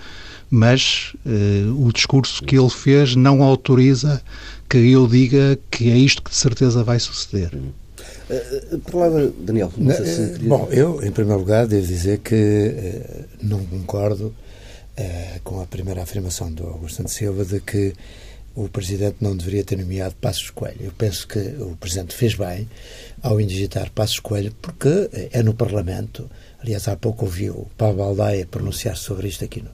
mas 0.51 1.15
uh, 1.27 1.87
o 1.87 1.93
discurso 1.93 2.43
que 2.45 2.57
ele 2.57 2.71
fez 2.71 3.17
não 3.17 3.43
autoriza 3.43 4.23
que 4.69 4.79
eu 4.79 5.07
diga 5.07 5.59
que 5.71 5.91
é 5.91 5.97
isto 5.97 6.23
que 6.23 6.31
de 6.31 6.37
certeza 6.37 6.85
vai 6.85 7.01
suceder. 7.01 7.51
Uh, 7.55 8.79
palavra, 8.91 9.33
Daniel. 9.41 9.73
Não 9.77 9.95
sei 9.95 10.07
se 10.07 10.33
queria... 10.35 10.49
Bom, 10.49 10.69
eu, 10.71 11.03
em 11.03 11.11
primeiro 11.11 11.41
lugar, 11.41 11.67
devo 11.67 11.87
dizer 11.87 12.19
que 12.19 12.35
uh, 12.35 13.25
não 13.43 13.65
concordo 13.65 14.27
uh, 14.97 15.41
com 15.43 15.61
a 15.61 15.67
primeira 15.67 16.03
afirmação 16.03 16.53
do 16.53 16.65
Augusto 16.67 16.99
Santos 16.99 17.15
Silva 17.15 17.45
de 17.45 17.61
que 17.61 17.95
o 18.55 18.69
Presidente 18.69 19.17
não 19.21 19.37
deveria 19.37 19.65
ter 19.65 19.77
nomeado 19.77 20.15
Passos 20.21 20.51
Coelho. 20.51 20.79
Eu 20.81 20.93
penso 20.97 21.27
que 21.27 21.39
o 21.39 21.77
Presidente 21.77 22.15
fez 22.15 22.35
bem 22.35 22.69
ao 23.23 23.41
indigitar 23.41 23.91
Passos 23.91 24.21
Coelho, 24.21 24.53
porque 24.63 25.09
é 25.33 25.43
no 25.43 25.55
Parlamento. 25.55 26.31
Aliás, 26.61 26.87
há 26.89 26.97
pouco 26.97 27.25
ouvi 27.25 27.51
o 27.51 27.67
Paulo 27.77 27.99
Baldaia 27.99 28.47
pronunciar 28.47 28.97
sobre 28.97 29.29
isto 29.29 29.45
aqui 29.45 29.63
no, 29.63 29.71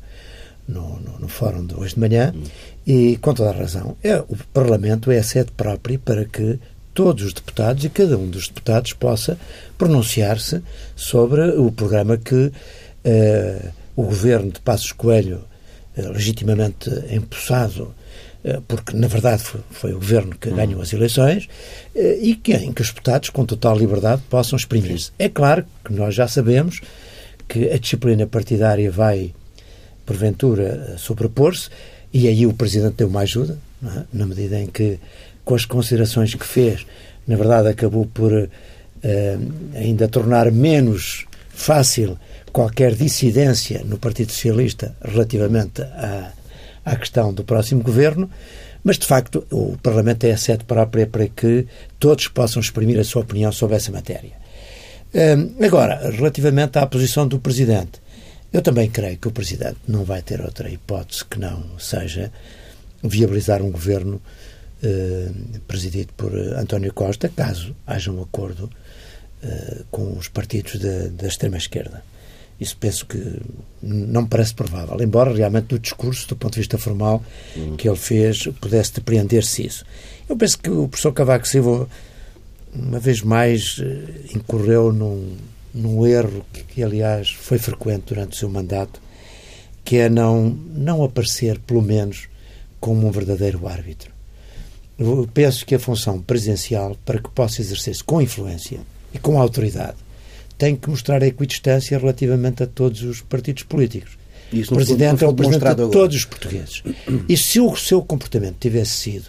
no, 0.67 1.01
no, 1.01 1.19
no 1.19 1.29
fórum 1.29 1.67
de 1.67 1.75
hoje 1.75 1.95
de 1.95 2.01
manhã, 2.01 2.35
e 2.87 3.17
com 3.19 3.35
toda 3.35 3.51
a 3.51 3.55
razão. 3.55 3.97
É, 4.03 4.17
o 4.17 4.37
Parlamento 4.53 5.11
é 5.11 5.19
a 5.19 5.23
sede 5.23 5.53
própria 5.53 5.99
para 5.99 6.25
que 6.25 6.59
todos 6.95 7.25
os 7.25 7.33
deputados 7.33 7.85
e 7.85 7.89
cada 7.89 8.19
um 8.19 8.29
dos 8.29 8.49
deputados 8.49 8.93
possa 8.93 9.39
pronunciar-se 9.79 10.63
sobre 10.97 11.43
o 11.51 11.71
programa 11.71 12.17
que 12.17 12.53
eh, 13.05 13.71
o 13.97 14.03
governo 14.03 14.51
de 14.51 14.61
Passos 14.61 14.93
Coelho, 14.93 15.43
eh, 15.97 16.03
legitimamente 16.03 16.91
empossado, 17.11 17.95
porque 18.67 18.97
na 18.97 19.07
verdade 19.07 19.43
foi, 19.71 19.93
o 19.93 19.97
governo 19.97 20.37
que 20.37 20.49
hum. 20.49 20.57
ganhou 20.57 20.81
as 20.81 20.93
eleições, 20.93 21.49
e 21.95 22.35
que, 22.35 22.55
em 22.55 22.73
que 22.73 22.83
os 22.83 22.89
deputados, 22.89 23.31
com 23.31 23.45
total 23.45 23.77
liberdade, 23.77 24.23
possam 24.31 24.57
exprimir-se. 24.57 25.11
É 25.19 25.29
claro 25.29 25.65
que 25.85 25.93
nós 25.93 26.15
já 26.15 26.27
sabemos 26.27 26.81
que 27.49 27.71
a 27.71 27.79
disciplina 27.79 28.27
partidária 28.27 28.91
vai 28.91 29.35
porventura, 30.07 30.97
sobrepor-se, 30.99 31.69
e 32.13 32.27
aí 32.27 32.47
o 32.47 32.53
Presidente 32.53 32.95
deu 32.97 33.09
uma 33.09 33.21
ajuda, 33.21 33.59
é? 33.85 34.03
na 34.13 34.27
medida 34.27 34.59
em 34.59 34.67
que, 34.67 34.99
com 35.45 35.55
as 35.55 35.65
considerações 35.65 36.35
que 36.35 36.45
fez, 36.45 36.85
na 37.27 37.37
verdade 37.37 37.69
acabou 37.69 38.07
por 38.07 38.33
uh, 38.33 38.49
ainda 39.75 40.09
tornar 40.09 40.51
menos 40.51 41.27
fácil 41.49 42.19
qualquer 42.53 42.95
dissidência 42.95 43.83
no 43.85 43.99
Partido 43.99 44.33
Socialista 44.33 44.97
relativamente 45.03 45.83
à, 45.83 46.33
à 46.91 46.97
questão 46.97 47.33
do 47.33 47.45
próximo 47.45 47.83
governo, 47.83 48.31
mas 48.83 48.99
de 48.99 49.07
facto 49.07 49.47
o 49.51 49.77
Parlamento 49.79 50.25
é 50.25 50.33
a 50.33 50.37
sede 50.37 50.65
própria 50.65 51.07
para 51.07 51.29
que 51.29 51.67
todos 51.99 52.29
possam 52.29 52.61
exprimir 52.61 52.99
a 52.99 53.05
sua 53.05 53.23
opinião 53.23 53.53
sobre 53.53 53.77
essa 53.77 53.93
matéria. 53.93 54.33
Uh, 55.13 55.65
agora, 55.65 56.11
relativamente 56.11 56.79
à 56.79 56.87
posição 56.87 57.27
do 57.27 57.39
Presidente, 57.39 58.01
eu 58.53 58.63
também 58.63 58.91
creio 58.91 59.19
que 59.19 59.29
o 59.29 59.33
Presidente 59.33 59.79
não 59.87 60.05
vai 60.05 60.23
ter 60.23 60.41
outra 60.41 60.69
hipótese 60.69 61.25
que 61.25 61.39
não 61.39 61.79
seja 61.79 62.33
viabilizar 63.03 63.63
um 63.63 63.71
governo 63.71 64.21
eh, 64.83 65.31
presidido 65.69 66.13
por 66.15 66.35
António 66.35 66.93
Costa, 66.93 67.29
caso 67.29 67.77
haja 67.87 68.11
um 68.11 68.23
acordo 68.23 68.71
eh, 69.43 69.83
com 69.91 70.17
os 70.17 70.29
partidos 70.29 70.79
da 70.79 71.27
extrema-esquerda. 71.27 72.03
Isso 72.61 72.77
penso 72.77 73.07
que 73.07 73.41
não 73.83 74.23
me 74.23 74.29
parece 74.29 74.53
provável, 74.53 75.01
embora 75.01 75.35
realmente 75.35 75.69
do 75.69 75.79
discurso, 75.79 76.29
do 76.29 76.37
ponto 76.37 76.53
de 76.53 76.61
vista 76.61 76.77
formal, 76.77 77.25
uhum. 77.57 77.77
que 77.77 77.89
ele 77.89 77.97
fez, 77.97 78.47
pudesse 78.61 78.93
depreender-se 78.95 79.65
isso. 79.65 79.85
Eu 80.29 80.37
penso 80.37 80.59
que 80.59 80.69
o 80.69 80.87
professor 80.87 81.13
Cavaco 81.13 81.49
Silva, 81.49 81.89
uma 82.75 82.99
vez 82.99 83.23
mais, 83.23 83.81
eh, 83.81 84.35
incorreu 84.37 84.93
num, 84.93 85.37
num 85.73 86.07
erro 86.07 86.45
que, 86.53 86.63
que, 86.65 86.83
aliás, 86.83 87.31
foi 87.31 87.57
frequente 87.57 88.05
durante 88.09 88.33
o 88.33 88.37
seu 88.37 88.51
mandato, 88.51 89.01
que 89.83 89.97
é 89.97 90.11
não, 90.11 90.51
não 90.51 91.03
aparecer, 91.03 91.59
pelo 91.61 91.81
menos, 91.81 92.29
como 92.79 93.07
um 93.07 93.11
verdadeiro 93.11 93.67
árbitro. 93.67 94.13
Eu 94.99 95.27
penso 95.33 95.65
que 95.65 95.75
a 95.75 95.79
função 95.79 96.21
presidencial, 96.21 96.95
para 97.07 97.19
que 97.19 97.31
possa 97.31 97.63
exercer-se 97.63 98.05
com 98.05 98.21
influência 98.21 98.81
e 99.15 99.19
com 99.19 99.41
autoridade, 99.41 99.97
tem 100.61 100.77
que 100.77 100.91
mostrar 100.91 101.23
a 101.23 101.27
equidistância 101.27 101.99
relativamente 101.99 102.63
a 102.63 102.67
todos 102.67 103.03
os 103.03 103.23
partidos 103.23 103.63
políticos. 103.63 104.19
Isso 104.53 104.75
o 104.75 104.77
Presidente 104.77 105.25
é 105.25 105.27
o 105.27 105.33
Presidente 105.33 105.63
de 105.63 105.69
agora. 105.69 105.91
todos 105.91 106.15
os 106.15 106.25
portugueses. 106.27 106.83
E 107.27 107.35
se 107.35 107.59
o 107.59 107.75
seu 107.75 108.03
comportamento 108.03 108.57
tivesse 108.61 108.91
sido 108.91 109.29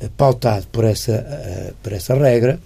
eh, 0.00 0.08
pautado 0.16 0.66
por 0.72 0.82
essa, 0.82 1.12
eh, 1.12 1.72
por 1.80 1.92
essa 1.92 2.14
regra, 2.14 2.58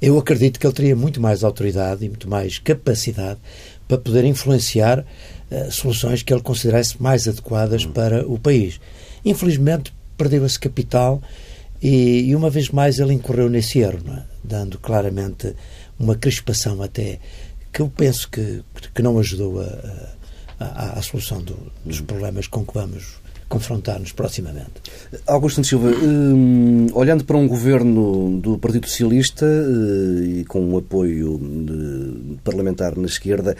eu 0.00 0.16
acredito 0.16 0.60
que 0.60 0.64
ele 0.64 0.72
teria 0.72 0.94
muito 0.94 1.20
mais 1.20 1.42
autoridade 1.42 2.04
e 2.04 2.08
muito 2.08 2.30
mais 2.30 2.60
capacidade 2.60 3.40
para 3.88 3.98
poder 3.98 4.24
influenciar 4.24 5.00
uh, 5.00 5.72
soluções 5.72 6.22
que 6.22 6.32
ele 6.32 6.42
considerasse 6.42 7.02
mais 7.02 7.26
adequadas 7.26 7.84
hum. 7.84 7.92
para 7.92 8.26
o 8.26 8.38
país. 8.38 8.78
Infelizmente, 9.24 9.92
perdeu 10.16 10.44
esse 10.46 10.58
capital 10.58 11.20
e, 11.82 12.28
e, 12.28 12.36
uma 12.36 12.50
vez 12.50 12.70
mais 12.70 12.98
ele 12.98 13.14
incorreu 13.14 13.48
nesse 13.50 13.80
erro, 13.80 13.98
é? 14.08 14.22
dando 14.42 14.78
claramente 14.78 15.54
uma 15.98 16.14
crispação 16.14 16.82
até 16.82 17.18
que 17.72 17.82
eu 17.82 17.88
penso 17.88 18.28
que, 18.30 18.62
que 18.94 19.02
não 19.02 19.18
ajudou 19.18 19.60
a, 19.60 20.14
a, 20.60 20.98
à 20.98 21.02
solução 21.02 21.42
do, 21.42 21.56
dos 21.84 22.00
problemas 22.00 22.46
com 22.46 22.64
que 22.64 22.74
vamos 22.74 23.24
confrontar-nos 23.48 24.12
proximamente. 24.12 24.72
Augusto 25.26 25.62
Silva, 25.62 25.88
hum, 25.88 26.88
olhando 26.94 27.24
para 27.24 27.36
um 27.36 27.46
governo 27.46 28.40
do 28.40 28.58
Partido 28.58 28.88
Socialista 28.88 29.46
eh, 29.46 30.40
e 30.40 30.44
com 30.44 30.60
um 30.60 30.78
apoio 30.78 31.38
de, 31.38 32.36
parlamentar 32.42 32.96
na 32.96 33.06
esquerda, 33.06 33.56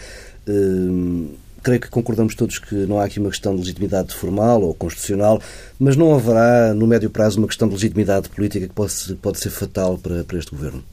hum, 0.47 1.29
creio 1.63 1.79
que 1.79 1.89
concordamos 1.89 2.35
todos 2.35 2.59
que 2.59 2.75
não 2.75 2.99
há 2.99 3.05
aqui 3.05 3.19
uma 3.19 3.29
questão 3.29 3.53
de 3.53 3.59
legitimidade 3.59 4.13
formal 4.13 4.61
ou 4.61 4.73
constitucional, 4.73 5.41
mas 5.79 5.95
não 5.95 6.13
haverá 6.13 6.73
no 6.73 6.87
médio 6.87 7.09
prazo 7.09 7.37
uma 7.39 7.47
questão 7.47 7.67
de 7.67 7.75
legitimidade 7.75 8.29
política 8.29 8.67
que 8.67 8.73
pode, 8.73 8.93
pode 9.21 9.39
ser 9.39 9.49
fatal 9.49 9.97
para, 9.97 10.23
para 10.23 10.37
este 10.37 10.51
governo? 10.51 10.83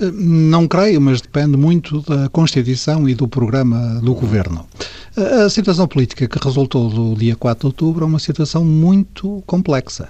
Não 0.00 0.66
creio, 0.66 1.00
mas 1.00 1.20
depende 1.20 1.56
muito 1.56 2.00
da 2.02 2.28
Constituição 2.28 3.08
e 3.08 3.14
do 3.14 3.28
programa 3.28 4.00
do 4.02 4.14
Governo. 4.14 4.66
A 5.16 5.48
situação 5.48 5.86
política 5.86 6.26
que 6.26 6.38
resultou 6.42 6.90
do 6.90 7.14
dia 7.14 7.36
4 7.36 7.60
de 7.60 7.66
outubro 7.66 8.04
é 8.04 8.08
uma 8.08 8.18
situação 8.18 8.64
muito 8.64 9.42
complexa. 9.46 10.08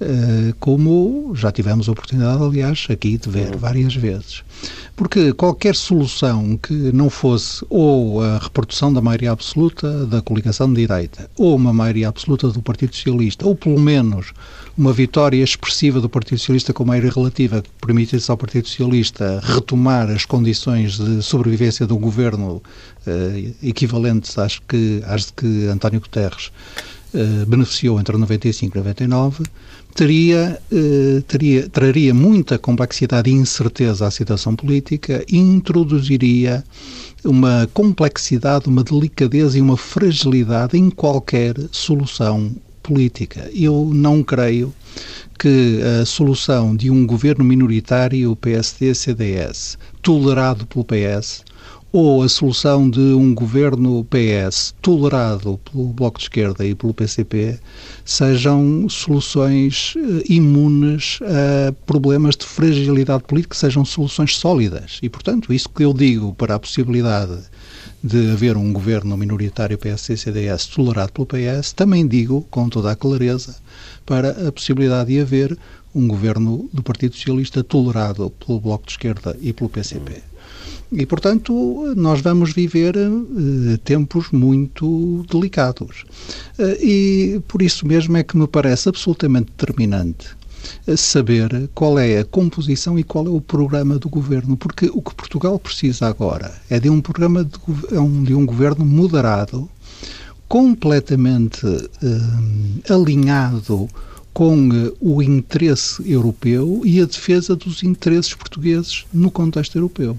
Eh, 0.00 0.54
como 0.60 1.32
já 1.34 1.50
tivemos 1.50 1.88
a 1.88 1.92
oportunidade, 1.92 2.40
aliás, 2.40 2.86
aqui 2.88 3.18
de 3.18 3.28
ver 3.28 3.56
várias 3.56 3.96
vezes. 3.96 4.44
Porque 4.94 5.32
qualquer 5.32 5.74
solução 5.74 6.56
que 6.56 6.72
não 6.72 7.10
fosse 7.10 7.64
ou 7.68 8.22
a 8.22 8.38
reprodução 8.38 8.92
da 8.92 9.00
maioria 9.00 9.32
absoluta 9.32 10.06
da 10.06 10.22
coligação 10.22 10.72
de 10.72 10.86
direita, 10.86 11.28
ou 11.36 11.56
uma 11.56 11.72
maioria 11.72 12.08
absoluta 12.08 12.48
do 12.48 12.62
Partido 12.62 12.94
Socialista, 12.94 13.44
ou 13.44 13.56
pelo 13.56 13.80
menos 13.80 14.32
uma 14.76 14.92
vitória 14.92 15.42
expressiva 15.42 16.00
do 16.00 16.08
Partido 16.08 16.38
Socialista 16.38 16.72
com 16.72 16.84
maioria 16.84 17.10
relativa 17.10 17.60
que 17.60 17.70
permitisse 17.80 18.30
ao 18.30 18.36
Partido 18.36 18.68
Socialista 18.68 19.40
retomar 19.42 20.08
as 20.10 20.24
condições 20.24 20.96
de 20.96 21.20
sobrevivência 21.22 21.86
do 21.86 21.96
governo 21.98 22.62
eh, 23.04 23.50
equivalentes 23.62 24.38
às, 24.38 24.60
que, 24.60 25.02
às 25.06 25.26
de 25.26 25.32
que 25.32 25.66
António 25.66 26.00
Guterres 26.00 26.52
uh, 27.14 27.46
beneficiou 27.46 28.00
entre 28.00 28.16
95 28.16 28.76
e 28.76 28.78
99, 28.78 29.44
teria, 29.94 30.60
uh, 30.70 31.22
teria, 31.22 31.68
traria 31.68 32.14
muita 32.14 32.58
complexidade 32.58 33.30
e 33.30 33.34
incerteza 33.34 34.06
à 34.06 34.10
situação 34.10 34.54
política 34.54 35.24
e 35.28 35.36
introduziria 35.36 36.64
uma 37.24 37.68
complexidade, 37.72 38.68
uma 38.68 38.84
delicadeza 38.84 39.58
e 39.58 39.60
uma 39.60 39.76
fragilidade 39.76 40.76
em 40.76 40.90
qualquer 40.90 41.54
solução 41.70 42.54
política. 42.82 43.50
Eu 43.52 43.90
não 43.92 44.22
creio 44.22 44.72
que 45.38 45.80
a 46.00 46.04
solução 46.04 46.74
de 46.74 46.90
um 46.90 47.06
governo 47.06 47.44
minoritário 47.44 48.34
PSD-CDS, 48.36 49.78
tolerado 50.02 50.66
pelo 50.66 50.84
PS, 50.84 51.44
ou 51.90 52.22
a 52.22 52.28
solução 52.28 52.88
de 52.88 53.00
um 53.00 53.34
governo 53.34 54.04
PS 54.04 54.74
tolerado 54.82 55.58
pelo 55.64 55.86
Bloco 55.86 56.18
de 56.18 56.24
Esquerda 56.24 56.64
e 56.64 56.74
pelo 56.74 56.92
PCP 56.92 57.58
sejam 58.04 58.88
soluções 58.88 59.94
eh, 59.96 60.24
imunes 60.28 61.18
a 61.22 61.72
problemas 61.86 62.36
de 62.36 62.44
fragilidade 62.44 63.24
política, 63.24 63.54
sejam 63.54 63.84
soluções 63.84 64.36
sólidas. 64.36 64.98
E, 65.02 65.08
portanto, 65.08 65.52
isso 65.52 65.68
que 65.68 65.84
eu 65.84 65.94
digo 65.94 66.34
para 66.34 66.54
a 66.54 66.58
possibilidade 66.58 67.38
de 68.02 68.32
haver 68.32 68.56
um 68.56 68.72
governo 68.72 69.16
minoritário 69.16 69.78
PSD-CDS 69.78 70.66
tolerado 70.66 71.12
pelo 71.12 71.26
PS, 71.26 71.72
também 71.72 72.06
digo, 72.06 72.46
com 72.50 72.68
toda 72.68 72.92
a 72.92 72.96
clareza, 72.96 73.56
para 74.04 74.48
a 74.48 74.52
possibilidade 74.52 75.12
de 75.12 75.20
haver 75.20 75.58
um 75.94 76.06
governo 76.06 76.68
do 76.72 76.82
Partido 76.82 77.14
Socialista 77.14 77.64
tolerado 77.64 78.30
pelo 78.30 78.60
Bloco 78.60 78.86
de 78.86 78.92
Esquerda 78.92 79.36
e 79.40 79.52
pelo 79.52 79.70
PCP. 79.70 80.27
E, 80.90 81.04
portanto, 81.04 81.92
nós 81.96 82.20
vamos 82.20 82.52
viver 82.52 82.96
uh, 82.96 83.78
tempos 83.84 84.30
muito 84.30 85.24
delicados. 85.30 86.04
Uh, 86.58 86.82
e 86.82 87.42
por 87.46 87.60
isso 87.60 87.86
mesmo 87.86 88.16
é 88.16 88.22
que 88.22 88.36
me 88.36 88.46
parece 88.46 88.88
absolutamente 88.88 89.52
determinante 89.56 90.28
eh, 90.86 90.96
saber 90.96 91.68
qual 91.74 91.98
é 91.98 92.18
a 92.18 92.24
composição 92.24 92.98
e 92.98 93.04
qual 93.04 93.26
é 93.26 93.30
o 93.30 93.40
programa 93.40 93.98
do 93.98 94.08
governo, 94.08 94.56
porque 94.56 94.90
o 94.92 95.02
que 95.02 95.14
Portugal 95.14 95.58
precisa 95.58 96.06
agora 96.06 96.52
é 96.70 96.80
de 96.80 96.88
um 96.88 97.00
programa 97.00 97.44
de, 97.44 97.58
é 97.90 98.24
de 98.24 98.34
um 98.34 98.46
governo 98.46 98.84
moderado, 98.84 99.68
completamente 100.48 101.60
alinhado 102.88 103.86
com 104.32 104.92
o 105.00 105.22
interesse 105.22 106.00
europeu 106.10 106.82
e 106.84 107.00
a 107.00 107.04
defesa 107.04 107.54
dos 107.54 107.82
interesses 107.82 108.34
portugueses 108.34 109.04
no 109.12 109.30
contexto 109.30 109.76
europeu. 109.76 110.16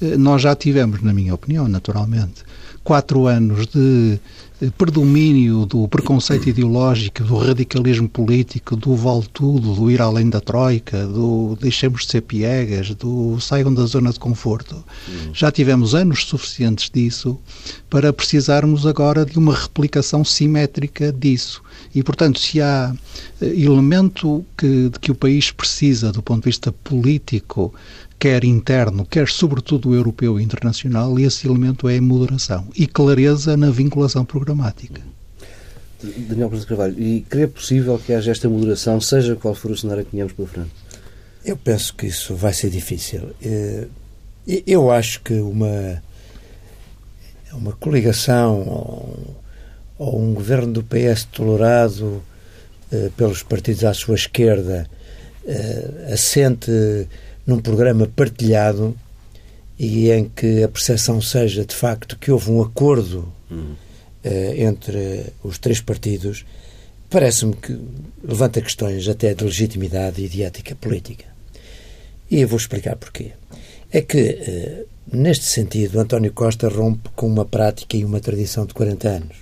Eh, 0.00 0.16
nós 0.16 0.42
já 0.42 0.54
tivemos, 0.54 1.02
na 1.02 1.12
minha 1.12 1.34
opinião, 1.34 1.68
naturalmente, 1.68 2.44
quatro 2.82 3.26
anos 3.26 3.66
de 3.66 4.18
eh, 4.60 4.70
predomínio 4.76 5.64
do 5.66 5.86
preconceito 5.88 6.48
ideológico, 6.48 7.22
do 7.22 7.36
radicalismo 7.36 8.08
político, 8.08 8.76
do 8.76 8.94
vale 8.94 9.24
tudo, 9.32 9.74
do 9.74 9.90
ir 9.90 10.00
além 10.00 10.28
da 10.28 10.40
troika, 10.40 11.06
do 11.06 11.56
deixemos 11.60 12.02
de 12.02 12.10
ser 12.10 12.22
piegas, 12.22 12.94
do 12.94 13.38
saiam 13.40 13.72
da 13.72 13.84
zona 13.84 14.12
de 14.12 14.18
conforto. 14.18 14.74
Uhum. 14.74 15.30
Já 15.32 15.50
tivemos 15.50 15.94
anos 15.94 16.24
suficientes 16.24 16.90
disso 16.90 17.38
para 17.88 18.12
precisarmos 18.12 18.86
agora 18.86 19.24
de 19.24 19.38
uma 19.38 19.54
replicação 19.54 20.24
simétrica 20.24 21.12
disso. 21.12 21.62
E, 21.94 22.02
portanto, 22.02 22.38
se 22.38 22.60
há 22.60 22.94
eh, 23.40 23.46
elemento 23.46 24.44
que, 24.56 24.88
de 24.88 24.98
que 24.98 25.10
o 25.10 25.14
país 25.14 25.50
precisa 25.50 26.12
do 26.12 26.22
ponto 26.22 26.42
de 26.42 26.50
vista 26.50 26.72
político 26.72 27.74
quer 28.20 28.44
interno, 28.44 29.06
quer 29.06 29.28
sobretudo 29.28 29.94
europeu 29.94 30.38
e 30.38 30.42
internacional, 30.42 31.18
e 31.18 31.24
esse 31.24 31.46
elemento 31.46 31.88
é 31.88 31.96
a 31.96 32.02
moderação 32.02 32.68
e 32.76 32.86
clareza 32.86 33.56
na 33.56 33.70
vinculação 33.70 34.26
programática. 34.26 35.00
Daniel 36.02 36.48
Presidente 36.50 36.68
Carvalho, 36.68 37.02
e 37.02 37.22
crê 37.22 37.46
possível 37.46 37.98
que 37.98 38.12
haja 38.12 38.30
esta 38.30 38.48
moderação, 38.48 39.00
seja 39.00 39.34
qual 39.36 39.54
for 39.54 39.70
o 39.70 39.76
cenário 39.76 40.04
que 40.04 40.10
tenhamos 40.10 40.34
pela 40.34 40.46
frente? 40.46 40.70
Eu 41.42 41.56
penso 41.56 41.94
que 41.94 42.06
isso 42.06 42.34
vai 42.34 42.52
ser 42.52 42.68
difícil. 42.68 43.30
Eh, 43.42 43.86
eu 44.66 44.90
acho 44.90 45.22
que 45.22 45.34
uma, 45.34 46.02
uma 47.52 47.72
coligação 47.72 48.60
ou, 48.60 49.36
ou 49.98 50.20
um 50.20 50.34
governo 50.34 50.74
do 50.74 50.82
PS 50.82 51.24
tolerado 51.24 52.22
eh, 52.92 53.10
pelos 53.16 53.42
partidos 53.42 53.84
à 53.84 53.94
sua 53.94 54.14
esquerda 54.14 54.86
eh, 55.46 56.12
assente 56.12 56.70
num 57.46 57.58
programa 57.60 58.06
partilhado 58.06 58.96
e 59.78 60.10
em 60.10 60.28
que 60.28 60.62
a 60.62 60.68
percepção 60.68 61.22
seja 61.22 61.64
de 61.64 61.74
facto 61.74 62.18
que 62.18 62.30
houve 62.30 62.50
um 62.50 62.60
acordo 62.60 63.32
uhum. 63.50 63.74
uh, 64.24 64.54
entre 64.54 65.32
os 65.42 65.58
três 65.58 65.80
partidos, 65.80 66.44
parece-me 67.08 67.54
que 67.54 67.78
levanta 68.22 68.60
questões 68.60 69.08
até 69.08 69.32
de 69.32 69.42
legitimidade 69.42 70.22
e 70.22 70.28
de 70.28 70.42
ética 70.42 70.74
política. 70.74 71.24
E 72.30 72.40
eu 72.42 72.48
vou 72.48 72.58
explicar 72.58 72.94
porquê. 72.96 73.32
É 73.90 74.02
que, 74.02 74.18
uh, 74.20 75.16
neste 75.16 75.46
sentido, 75.46 75.98
António 75.98 76.32
Costa 76.32 76.68
rompe 76.68 77.08
com 77.16 77.26
uma 77.26 77.46
prática 77.46 77.96
e 77.96 78.04
uma 78.04 78.20
tradição 78.20 78.66
de 78.66 78.74
40 78.74 79.08
anos. 79.08 79.36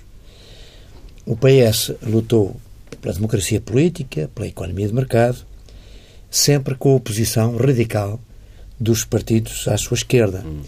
O 1.25 1.35
PS 1.35 1.91
lutou 2.01 2.55
pela 3.01 3.13
democracia 3.13 3.59
política, 3.59 4.29
pela 4.33 4.47
economia 4.47 4.87
de 4.87 4.93
mercado, 4.93 5.45
sempre 6.29 6.75
com 6.75 6.91
a 6.91 6.95
oposição 6.95 7.55
radical 7.57 8.19
dos 8.79 9.03
partidos 9.03 9.67
à 9.67 9.77
sua 9.77 9.95
esquerda. 9.95 10.43
Hum. 10.45 10.61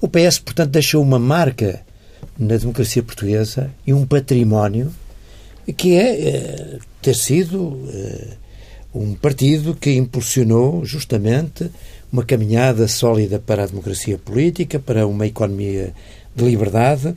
O 0.00 0.08
PS, 0.08 0.38
portanto, 0.38 0.70
deixou 0.70 1.02
uma 1.02 1.18
marca 1.18 1.80
na 2.38 2.56
democracia 2.56 3.02
portuguesa 3.02 3.70
e 3.86 3.92
um 3.92 4.06
património 4.06 4.92
que 5.76 5.94
é, 5.94 6.28
é 6.28 6.78
ter 7.00 7.16
sido 7.16 7.88
é, 7.92 8.28
um 8.94 9.14
partido 9.14 9.74
que 9.74 9.92
impulsionou 9.92 10.84
justamente 10.84 11.70
uma 12.12 12.24
caminhada 12.24 12.86
sólida 12.86 13.38
para 13.38 13.64
a 13.64 13.66
democracia 13.66 14.16
política, 14.16 14.78
para 14.78 15.06
uma 15.06 15.26
economia 15.26 15.92
de 16.34 16.44
liberdade. 16.44 17.14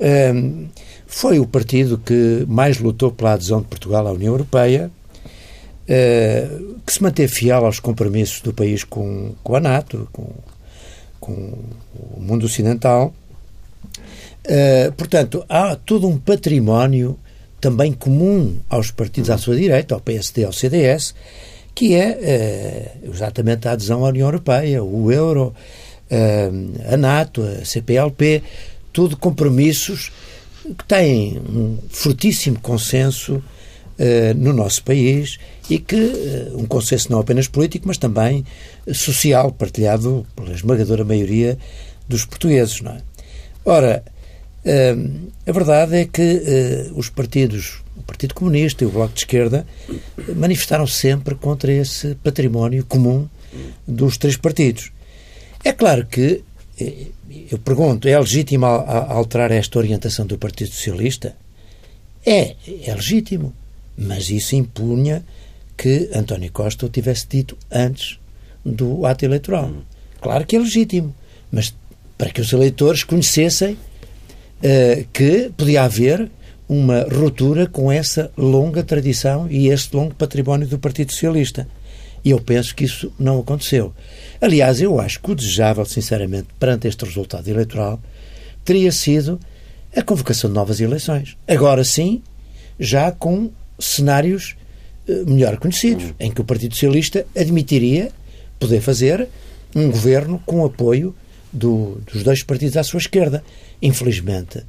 Um, 0.00 0.68
foi 1.06 1.38
o 1.38 1.46
partido 1.46 1.98
que 1.98 2.44
mais 2.48 2.78
lutou 2.78 3.12
pela 3.12 3.32
adesão 3.32 3.60
de 3.60 3.68
Portugal 3.68 4.06
à 4.06 4.12
União 4.12 4.32
Europeia, 4.32 4.90
eh, 4.90 4.99
que 6.86 6.92
se 6.92 7.02
manteve 7.02 7.32
fiel 7.32 7.64
aos 7.64 7.80
compromissos 7.80 8.40
do 8.42 8.52
país 8.52 8.84
com, 8.84 9.34
com 9.42 9.56
a 9.56 9.60
NATO, 9.60 10.08
com, 10.12 10.32
com 11.18 11.32
o 12.16 12.20
mundo 12.20 12.46
ocidental. 12.46 13.12
Uh, 14.46 14.92
portanto, 14.92 15.44
há 15.48 15.74
todo 15.76 16.08
um 16.08 16.16
património 16.16 17.18
também 17.60 17.92
comum 17.92 18.58
aos 18.68 18.90
partidos 18.90 19.30
à 19.30 19.36
sua 19.36 19.56
direita, 19.56 19.94
ao 19.94 20.00
PSD, 20.00 20.44
ao 20.44 20.52
CDS, 20.52 21.14
que 21.74 21.94
é 21.94 22.94
uh, 23.04 23.10
exatamente 23.10 23.66
a 23.66 23.72
adesão 23.72 24.04
à 24.04 24.08
União 24.08 24.28
Europeia, 24.28 24.82
o 24.82 25.10
euro, 25.10 25.54
a 26.92 26.96
NATO, 26.96 27.40
a 27.40 27.64
CPLP, 27.64 28.42
tudo 28.92 29.16
compromissos 29.16 30.10
que 30.76 30.84
têm 30.84 31.38
um 31.38 31.78
fortíssimo 31.88 32.58
consenso 32.58 33.40
uh, 34.00 34.34
no 34.34 34.52
nosso 34.52 34.82
país 34.82 35.38
e 35.68 35.78
que 35.78 35.94
uh, 35.94 36.58
um 36.58 36.66
consenso 36.66 37.12
não 37.12 37.20
apenas 37.20 37.46
político, 37.46 37.86
mas 37.86 37.98
também 37.98 38.44
social, 38.92 39.52
partilhado 39.52 40.26
pela 40.34 40.52
esmagadora 40.52 41.04
maioria 41.04 41.58
dos 42.08 42.24
portugueses. 42.24 42.80
Não 42.80 42.92
é? 42.92 43.02
Ora, 43.64 44.02
uh, 44.64 45.30
a 45.46 45.52
verdade 45.52 45.96
é 45.96 46.04
que 46.06 46.90
os 46.94 47.10
partidos, 47.10 47.82
o 47.96 48.02
Partido 48.02 48.34
Comunista 48.34 48.82
e 48.82 48.86
o 48.86 48.90
Bloco 48.90 49.12
de 49.12 49.20
Esquerda, 49.20 49.66
manifestaram 50.34 50.86
sempre 50.86 51.34
contra 51.34 51.70
esse 51.70 52.14
património 52.16 52.84
comum 52.86 53.28
dos 53.86 54.16
três 54.16 54.36
partidos. 54.36 54.90
É 55.62 55.72
claro 55.72 56.06
que, 56.06 56.42
eu 57.50 57.58
pergunto, 57.58 58.08
é 58.08 58.18
legítimo 58.18 58.64
alterar 58.64 59.50
esta 59.50 59.78
orientação 59.78 60.24
do 60.24 60.38
Partido 60.38 60.70
Socialista? 60.70 61.36
É, 62.24 62.54
é 62.84 62.94
legítimo. 62.94 63.52
Mas 64.00 64.30
isso 64.30 64.56
impunha 64.56 65.22
que 65.76 66.10
António 66.14 66.50
Costa 66.50 66.86
o 66.86 66.88
tivesse 66.88 67.26
dito 67.28 67.56
antes 67.70 68.18
do 68.64 69.04
ato 69.04 69.24
eleitoral. 69.24 69.72
Claro 70.20 70.46
que 70.46 70.56
é 70.56 70.58
legítimo, 70.58 71.14
mas 71.52 71.74
para 72.16 72.30
que 72.30 72.40
os 72.40 72.52
eleitores 72.52 73.04
conhecessem 73.04 73.74
uh, 73.74 75.06
que 75.12 75.50
podia 75.56 75.84
haver 75.84 76.30
uma 76.68 77.02
ruptura 77.02 77.66
com 77.66 77.90
essa 77.90 78.30
longa 78.36 78.82
tradição 78.82 79.48
e 79.50 79.68
este 79.68 79.96
longo 79.96 80.14
património 80.14 80.68
do 80.68 80.78
Partido 80.78 81.12
Socialista. 81.12 81.66
E 82.24 82.30
eu 82.30 82.40
penso 82.40 82.74
que 82.74 82.84
isso 82.84 83.12
não 83.18 83.40
aconteceu. 83.40 83.92
Aliás, 84.40 84.80
eu 84.80 85.00
acho 85.00 85.20
que 85.20 85.30
o 85.30 85.34
desejável, 85.34 85.84
sinceramente, 85.84 86.48
perante 86.58 86.86
este 86.86 87.04
resultado 87.04 87.48
eleitoral, 87.48 88.00
teria 88.64 88.92
sido 88.92 89.40
a 89.96 90.02
convocação 90.02 90.48
de 90.48 90.54
novas 90.54 90.80
eleições. 90.80 91.36
Agora 91.48 91.82
sim, 91.82 92.22
já 92.78 93.10
com 93.10 93.50
cenários 93.80 94.56
eh, 95.08 95.24
melhor 95.26 95.56
conhecidos, 95.58 96.04
uhum. 96.04 96.14
em 96.20 96.30
que 96.30 96.40
o 96.40 96.44
Partido 96.44 96.74
Socialista 96.74 97.26
admitiria 97.36 98.10
poder 98.58 98.80
fazer 98.80 99.28
um 99.74 99.90
governo 99.90 100.42
com 100.44 100.64
apoio 100.64 101.14
do, 101.52 102.00
dos 102.12 102.22
dois 102.22 102.42
partidos 102.42 102.76
à 102.76 102.82
sua 102.82 102.98
esquerda. 102.98 103.42
Infelizmente, 103.82 104.62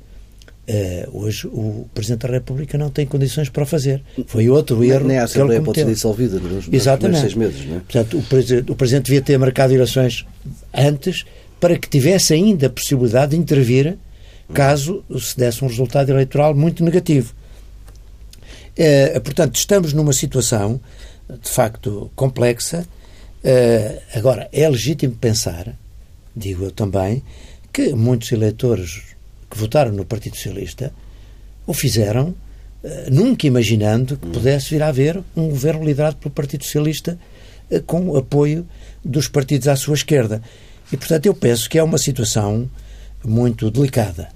Uh, 0.70 1.24
hoje 1.24 1.48
o 1.48 1.88
Presidente 1.94 2.28
da 2.28 2.34
República 2.34 2.78
não 2.78 2.90
tem 2.90 3.06
condições 3.06 3.50
para 3.50 3.64
o 3.64 3.66
fazer. 3.66 4.02
Foi 4.28 4.48
outro 4.48 4.82
erro. 4.84 5.06
Nem 5.08 5.18
a 5.18 5.24
Assembleia 5.24 5.60
pode 5.60 5.80
ser 5.80 5.88
dissolvida 5.88 6.40
nos, 6.40 6.70
Exatamente. 6.72 7.20
seis 7.20 7.34
meses. 7.34 7.66
Não 7.66 7.78
é? 7.78 7.80
Portanto, 7.80 8.18
o 8.18 8.72
o 8.72 8.76
Presidente 8.76 9.06
devia 9.06 9.22
ter 9.22 9.38
marcado 9.40 9.74
eleições 9.74 10.26
antes 10.74 11.26
para 11.60 11.78
que 11.78 11.90
tivesse 11.90 12.36
ainda 12.36 12.68
a 12.68 12.70
possibilidade 12.70 13.32
de 13.32 13.38
intervir 13.38 13.98
caso 14.54 15.04
se 15.20 15.36
desse 15.36 15.66
um 15.66 15.68
resultado 15.68 16.10
eleitoral 16.10 16.56
muito 16.56 16.86
negativo. 16.86 17.34
Uh, 18.78 19.20
portanto, 19.22 19.56
estamos 19.56 19.94
numa 19.94 20.14
situação 20.14 20.80
de 21.42 21.50
facto 21.50 22.12
complexa. 22.16 22.86
Uh, 23.44 24.18
agora, 24.18 24.50
é 24.52 24.68
legítimo 24.68 25.16
pensar, 25.16 25.76
digo 26.36 26.64
eu 26.64 26.72
também, 26.72 27.24
que 27.74 27.94
muitos 27.94 28.32
eleitores 28.32 29.02
que 29.50 29.58
votaram 29.58 29.92
no 29.92 30.06
Partido 30.06 30.36
Socialista 30.36 30.94
o 31.68 31.74
fizeram 31.74 32.30
uh, 32.30 32.36
nunca 33.12 33.48
imaginando 33.48 34.18
que 34.18 34.28
pudesse 34.28 34.70
vir 34.70 34.84
a 34.84 34.88
haver 34.88 35.22
um 35.36 35.50
governo 35.50 35.84
liderado 35.84 36.18
pelo 36.18 36.34
Partido 36.34 36.64
Socialista 36.64 37.18
com 37.86 38.10
o 38.10 38.18
apoio 38.18 38.68
dos 39.04 39.30
partidos 39.30 39.70
à 39.70 39.78
sua 39.78 39.96
esquerda. 39.96 40.42
E, 40.92 40.98
portanto, 40.98 41.26
eu 41.26 41.34
penso 41.34 41.70
que 41.70 41.80
é 41.80 41.84
uma 41.84 41.98
situação 41.98 42.70
muito 43.24 43.72
delicada. 43.72 44.28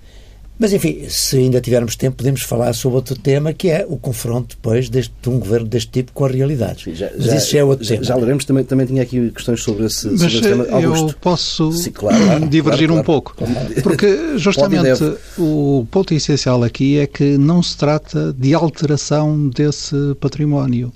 Mas, 0.58 0.72
enfim, 0.72 1.06
se 1.10 1.38
ainda 1.38 1.60
tivermos 1.60 1.96
tempo, 1.96 2.16
podemos 2.16 2.42
falar 2.42 2.72
sobre 2.74 2.96
outro 2.96 3.16
tema, 3.16 3.54
que 3.54 3.70
é 3.70 3.86
o 3.88 3.98
confronto, 3.98 4.56
depois, 4.56 4.90
deste, 4.90 5.14
de 5.22 5.30
um 5.30 5.38
governo 5.38 5.68
deste 5.68 5.92
tipo 5.92 6.14
com 6.14 6.26
a 6.26 6.30
realidade. 6.30 6.86
já, 6.96 7.12
Mas 7.18 7.34
isso 7.34 7.52
já 7.52 7.60
é 7.60 7.64
outro 7.64 7.84
já, 7.84 7.96
tema. 7.96 8.04
Já 8.06 8.16
leremos, 8.16 8.46
também, 8.46 8.64
também 8.64 8.86
tinha 8.86 9.02
aqui 9.02 9.32
questões 9.32 9.62
sobre 9.62 9.86
esse, 9.86 10.08
Mas 10.08 10.22
sobre 10.22 10.36
esse 10.36 10.42
tema. 10.42 10.66
Augusto. 10.72 11.10
eu 11.10 11.16
posso 11.20 11.72
Sim, 11.74 11.92
claro, 11.92 12.48
divergir 12.48 12.88
claro, 12.88 13.02
um 13.02 13.04
pouco. 13.04 13.36
Porque, 13.84 14.38
justamente, 14.40 15.04
o 15.38 15.86
ponto 15.92 16.14
essencial 16.14 16.64
aqui 16.64 17.00
é 17.00 17.08
que 17.08 17.38
não 17.38 17.62
se 17.62 17.76
trata 17.76 18.34
de 18.34 18.54
alteração 18.54 19.50
desse 19.50 19.96
património. 20.22 20.94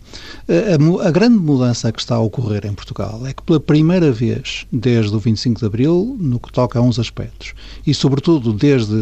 A, 0.47 1.07
a, 1.07 1.11
grande 1.11 1.37
mudança 1.37 1.91
que 1.91 1.99
está 1.99 2.15
a 2.15 2.19
ocorrer 2.19 2.65
em 2.65 2.73
Portugal 2.73 3.21
é 3.25 3.33
que, 3.33 3.43
pela 3.43 3.59
primeira 3.59 4.11
vez 4.11 4.65
desde 4.71 5.13
o 5.13 5.19
25 5.19 5.59
de 5.59 5.65
Abril, 5.65 6.15
no 6.19 6.39
que 6.39 6.51
toca 6.51 6.79
a 6.79 6.81
uns 6.81 6.97
aspectos, 6.97 7.53
e 7.85 7.93
sobretudo 7.93 8.53
desde 8.53 8.93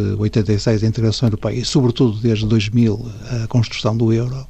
86 0.47 0.83
a 0.83 0.87
integração 0.87 1.27
europeia, 1.27 1.59
e 1.59 1.65
sobretudo 1.65 2.17
desde 2.19 2.45
2000 2.45 3.05
a 3.43 3.47
construção 3.47 3.95
do 3.95 4.13
euro, 4.13 4.47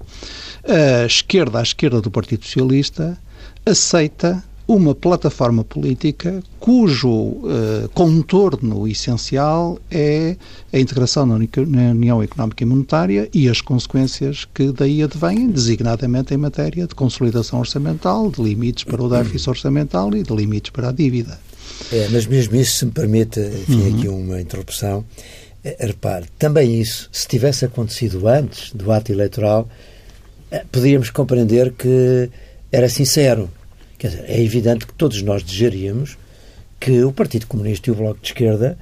a 0.65 1.05
esquerda, 1.05 1.59
a 1.59 1.63
esquerda 1.63 2.01
do 2.01 2.11
Partido 2.11 2.45
Socialista, 2.45 3.17
aceita 3.65 4.43
uma 4.67 4.93
plataforma 4.93 5.63
política 5.63 6.43
cujo 6.59 7.09
uh, 7.09 7.89
contorno 7.93 8.85
essencial 8.85 9.79
é 9.89 10.35
a 10.73 10.77
integração 10.77 11.25
na, 11.25 11.35
União 11.35 12.21
Económica 12.21 12.63
e 12.63 12.65
Monetária 12.65 13.29
e 13.33 13.47
as 13.47 13.61
consequências 13.61 14.45
que 14.53 14.73
daí 14.73 15.01
advêm, 15.01 15.49
designadamente 15.49 16.33
em 16.33 16.37
matéria 16.37 16.85
de 16.85 16.93
consolidação 16.93 17.59
orçamental, 17.59 18.29
de 18.29 18.43
limites 18.43 18.83
para 18.83 19.01
o 19.01 19.09
déficit 19.09 19.49
orçamental 19.49 20.13
e 20.13 20.21
de 20.21 20.35
limites 20.35 20.71
para 20.71 20.89
a 20.89 20.91
dívida. 20.91 21.39
É, 21.91 22.09
mas 22.11 22.25
mesmo 22.25 22.55
isso, 22.57 22.79
se 22.79 22.85
me 22.85 22.91
permite, 22.91 23.39
enfim, 23.39 23.81
uhum. 23.81 23.97
aqui 23.97 24.07
uma 24.09 24.41
interrupção, 24.41 25.05
repare, 25.79 26.25
também 26.37 26.79
isso, 26.79 27.09
se 27.11 27.27
tivesse 27.27 27.65
acontecido 27.65 28.27
antes 28.27 28.71
do 28.73 28.91
ato 28.91 29.11
eleitoral, 29.11 29.67
é, 30.49 30.63
podíamos 30.71 31.09
compreender 31.09 31.73
que 31.73 32.29
era 32.71 32.87
sincero 32.87 33.49
Quer 33.97 34.09
dizer, 34.09 34.25
é 34.27 34.41
evidente 34.41 34.85
que 34.85 34.93
todos 34.93 35.21
nós 35.21 35.41
desejaríamos 35.43 36.17
que 36.79 37.03
o 37.03 37.11
Partido 37.11 37.47
Comunista 37.47 37.89
e 37.89 37.91
o 37.91 37.95
Bloco 37.95 38.19
de 38.21 38.27
Esquerda 38.27 38.77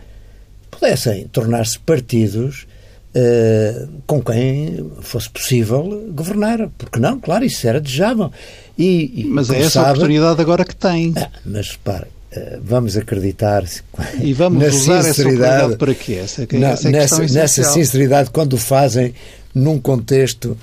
pudessem 0.70 1.28
tornar-se 1.30 1.80
partidos 1.80 2.68
uh, 3.16 3.88
com 4.06 4.22
quem 4.22 4.92
fosse 5.00 5.30
possível 5.30 6.10
governar. 6.12 6.70
Porque 6.78 7.00
não? 7.00 7.20
Claro, 7.20 7.46
isso 7.46 7.66
era 7.66 7.80
desejável. 7.80 8.30
E, 8.78 9.22
e 9.22 9.26
mas 9.26 9.50
é 9.50 9.60
essa 9.60 9.70
sabe, 9.70 9.88
a 9.88 9.92
oportunidade 9.94 10.42
agora 10.42 10.66
que 10.66 10.76
tem. 10.76 11.14
Ah, 11.16 11.30
mas 11.46 11.72
repare, 11.72 12.08
vamos 12.62 12.98
acreditar 12.98 13.64
e 14.22 14.34
vamos 14.34 14.62
na 14.62 14.68
usar 14.68 15.04
sinceridade, 15.04 15.68
essa 15.68 15.78
para 15.78 15.94
quê? 15.94 16.14
Essa, 16.14 16.44
essa 16.44 16.88
é 16.88 16.92
nessa, 16.92 17.22
nessa 17.24 17.64
sinceridade, 17.64 18.30
quando 18.30 18.54
o 18.54 18.58
fazem 18.58 19.14
num 19.54 19.80
contexto 19.80 20.58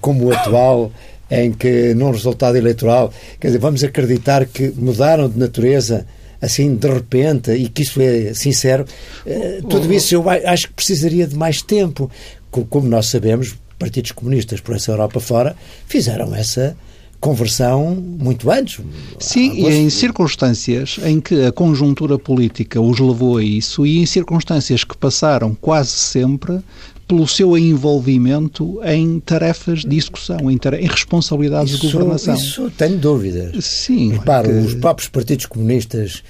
como 0.00 0.26
o 0.26 0.32
atual 0.32 0.92
em 1.30 1.52
que, 1.52 1.94
num 1.94 2.10
resultado 2.10 2.56
eleitoral, 2.56 3.12
quer 3.40 3.48
dizer, 3.48 3.58
vamos 3.58 3.82
acreditar 3.82 4.46
que 4.46 4.72
mudaram 4.76 5.28
de 5.28 5.38
natureza 5.38 6.06
assim 6.40 6.74
de 6.74 6.88
repente 6.88 7.52
e 7.52 7.68
que 7.68 7.82
isso 7.82 8.00
é 8.00 8.34
sincero, 8.34 8.84
eh, 9.26 9.60
tudo 9.68 9.92
isso 9.92 10.14
eu 10.14 10.24
acho 10.28 10.68
que 10.68 10.74
precisaria 10.74 11.26
de 11.26 11.36
mais 11.36 11.62
tempo. 11.62 12.10
Como 12.50 12.86
nós 12.86 13.06
sabemos, 13.06 13.56
partidos 13.78 14.12
comunistas 14.12 14.60
por 14.60 14.76
essa 14.76 14.92
Europa 14.92 15.18
fora 15.18 15.56
fizeram 15.86 16.34
essa 16.34 16.76
conversão 17.24 17.96
muito 17.96 18.50
antes. 18.50 18.80
Sim, 19.18 19.54
e 19.54 19.66
em 19.66 19.88
circunstâncias 19.88 20.98
em 21.02 21.22
que 21.22 21.46
a 21.46 21.50
conjuntura 21.50 22.18
política 22.18 22.78
os 22.78 23.00
levou 23.00 23.38
a 23.38 23.42
isso 23.42 23.86
e 23.86 23.98
em 23.98 24.04
circunstâncias 24.04 24.84
que 24.84 24.94
passaram 24.94 25.54
quase 25.54 25.88
sempre 25.88 26.60
pelo 27.08 27.26
seu 27.26 27.56
envolvimento 27.56 28.78
em 28.84 29.20
tarefas 29.20 29.86
de 29.86 29.96
execução, 29.96 30.50
em, 30.50 30.58
em 30.78 30.86
responsabilidades 30.86 31.72
isso, 31.72 31.86
de 31.86 31.92
governação. 31.92 32.34
Isso 32.34 32.70
tenho 32.76 32.98
dúvidas. 32.98 33.64
Sim. 33.64 34.12
Repara, 34.12 34.48
que... 34.48 34.58
os 34.58 34.74
próprios 34.74 35.08
partidos 35.08 35.46
comunistas 35.46 36.22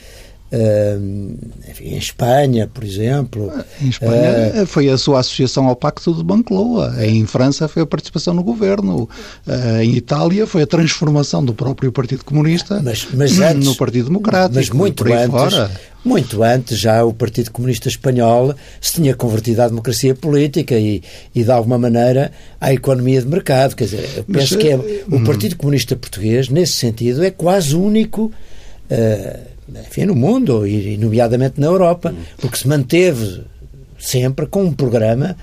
Uh, 0.53 1.37
enfim, 1.69 1.95
em 1.95 1.99
Espanha, 1.99 2.71
por 2.73 2.85
exemplo. 2.85 3.51
Em 3.83 3.89
Espanha 3.89 4.63
uh, 4.63 4.67
foi 4.67 4.89
a 4.89 4.97
sua 4.97 5.19
associação 5.21 5.67
ao 5.67 5.75
Pacto 5.75 6.15
de 6.15 6.23
Bancloa. 6.23 6.95
Em 7.05 7.27
França 7.27 7.67
foi 7.67 7.83
a 7.83 7.87
participação 7.87 8.35
no 8.35 8.43
governo. 8.45 9.09
Uh, 9.47 9.83
em 9.83 9.97
Itália 9.97 10.47
foi 10.47 10.63
a 10.63 10.67
transformação 10.67 11.45
do 11.45 11.55
próprio 11.55 11.91
Partido 11.91 12.25
Comunista 12.25 12.81
mas, 12.85 13.09
mas 13.15 13.41
antes, 13.41 13.67
no 13.67 13.75
Partido 13.75 14.07
Democrático. 14.07 14.55
Mas 14.55 14.71
muito 14.71 15.05
antes, 15.13 15.31
fora. 15.31 15.71
muito 16.05 16.43
antes 16.43 16.79
já 16.79 17.05
o 17.05 17.13
Partido 17.13 17.51
Comunista 17.51 17.89
Espanhol 17.89 18.55
se 18.81 18.93
tinha 18.93 19.15
convertido 19.15 19.61
à 19.61 19.67
democracia 19.67 20.15
política 20.15 20.79
e, 20.79 21.03
e 21.35 21.43
de 21.43 21.51
alguma 21.51 21.79
maneira 21.79 22.31
à 22.61 22.73
economia 22.73 23.21
de 23.21 23.27
mercado. 23.27 23.75
Quer 23.75 23.85
dizer, 23.85 24.09
eu 24.19 24.25
penso 24.25 24.55
mas, 24.55 24.63
que 24.63 24.69
é, 24.69 24.77
o 24.77 25.17
hum. 25.17 25.25
Partido 25.25 25.57
Comunista 25.57 25.97
Português, 25.97 26.49
nesse 26.49 26.75
sentido, 26.75 27.25
é 27.25 27.31
quase 27.31 27.75
único. 27.75 28.31
Uh, 28.89 29.54
enfim, 29.69 30.05
no 30.07 30.15
mundo, 30.15 30.67
e 30.67 30.97
nomeadamente 30.97 31.61
na 31.61 31.67
Europa, 31.67 32.15
porque 32.39 32.57
se 32.57 32.69
manteve 32.69 33.43
sempre 33.99 34.47
com 34.47 34.65
um 34.65 34.73
programa 34.73 35.37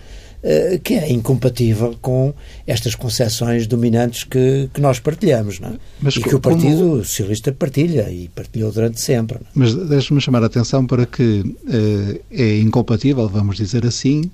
uh, 0.43 0.79
que 0.79 0.95
é 0.95 1.12
incompatível 1.12 1.95
com 2.01 2.34
estas 2.65 2.95
concepções 2.95 3.67
dominantes 3.67 4.23
que, 4.23 4.69
que 4.73 4.81
nós 4.81 4.99
partilhamos, 4.99 5.60
não 5.60 5.69
é? 5.69 5.73
Mas 6.01 6.15
e 6.15 6.21
que 6.21 6.36
o 6.36 6.39
Partido 6.39 6.77
como... 6.77 7.05
Socialista 7.05 7.51
partilha 7.51 8.10
e 8.12 8.29
partilhou 8.29 8.71
durante 8.71 8.99
sempre. 8.99 9.38
É? 9.38 9.41
Mas 9.53 9.73
deixe-me 9.73 10.21
chamar 10.21 10.43
a 10.43 10.47
atenção 10.47 10.86
para 10.86 11.05
que 11.05 11.41
uh, 11.41 12.21
é 12.31 12.60
incompatível, 12.60 13.27
vamos 13.27 13.57
dizer 13.57 13.86
assim, 13.86 14.29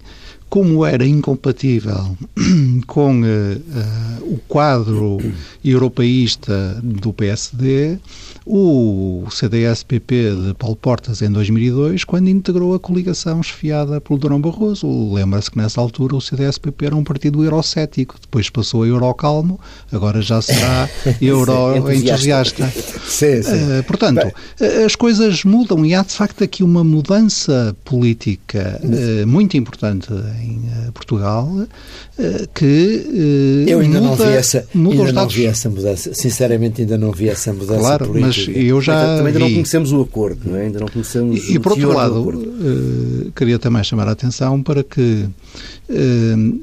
como 0.49 0.85
era 0.85 1.05
incompatível 1.05 2.17
com 2.87 3.21
uh, 3.21 3.25
uh, 3.25 4.33
o 4.33 4.39
quadro 4.47 5.17
europeísta 5.63 6.79
do 6.81 7.11
PSD, 7.11 7.99
o 8.45 9.25
CDS-PP 9.29 10.31
de 10.47 10.53
Paulo 10.53 10.77
Portas 10.77 11.21
em 11.21 11.29
2002, 11.29 12.05
quando 12.05 12.29
integrou 12.29 12.73
a 12.73 12.79
coligação 12.79 13.43
chefiada 13.43 13.99
pelo 13.99 14.17
Durão 14.17 14.39
Barroso. 14.39 15.13
Lembra-se 15.13 15.51
que 15.51 15.57
nessa 15.57 15.81
altura 15.81 16.15
o 16.15 16.21
CDS-PP 16.21 16.85
era 16.85 16.95
um 16.95 17.03
partido 17.03 17.43
eurocético, 17.43 18.15
depois 18.19 18.49
passou 18.49 18.83
a 18.83 18.87
eurocalmo, 18.87 19.59
agora 19.91 20.21
já 20.21 20.41
será 20.41 20.89
euro-entusiasta. 21.21 22.69
sim, 23.05 23.43
sim. 23.43 23.79
Uh, 23.79 23.83
portanto, 23.85 24.31
Bem... 24.59 24.85
as 24.85 24.95
coisas 24.95 25.43
mudam 25.43 25.85
e 25.85 25.93
há 25.93 26.03
de 26.03 26.13
facto 26.13 26.43
aqui 26.43 26.63
uma 26.63 26.83
mudança 26.83 27.75
política 27.83 28.79
muito 29.25 29.57
importante 29.57 30.07
em 30.41 30.57
uh, 30.87 30.91
Portugal 30.91 31.47
uh, 31.47 32.47
que 32.53 33.65
uh, 33.65 33.69
eu 33.69 33.79
ainda 33.79 33.99
muda, 34.01 34.09
não 34.09 34.15
vi 34.15 34.37
essa 34.37 34.67
ainda 34.73 35.11
não 35.13 35.27
vi 35.27 35.45
essa 35.45 35.69
mudança 35.69 36.13
sinceramente 36.13 36.81
ainda 36.81 36.97
não 36.97 37.11
vi 37.11 37.29
essa 37.29 37.53
mudança 37.53 37.79
claro 37.79 38.07
política. 38.07 38.51
mas 38.51 38.65
eu 38.65 38.81
já 38.81 39.17
também 39.17 39.27
ainda 39.27 39.39
não 39.39 39.53
conhecemos 39.53 39.91
o 39.91 40.01
acordo 40.01 40.49
não 40.49 40.57
é? 40.57 40.63
ainda 40.63 40.79
não 40.79 40.87
conhecemos 40.87 41.49
e, 41.49 41.55
e 41.55 41.59
por 41.59 41.73
outro 41.73 41.93
lado 41.93 43.31
queria 43.35 43.59
também 43.59 43.83
chamar 43.83 44.07
a 44.07 44.11
atenção 44.11 44.61
para 44.61 44.83
que 44.83 45.27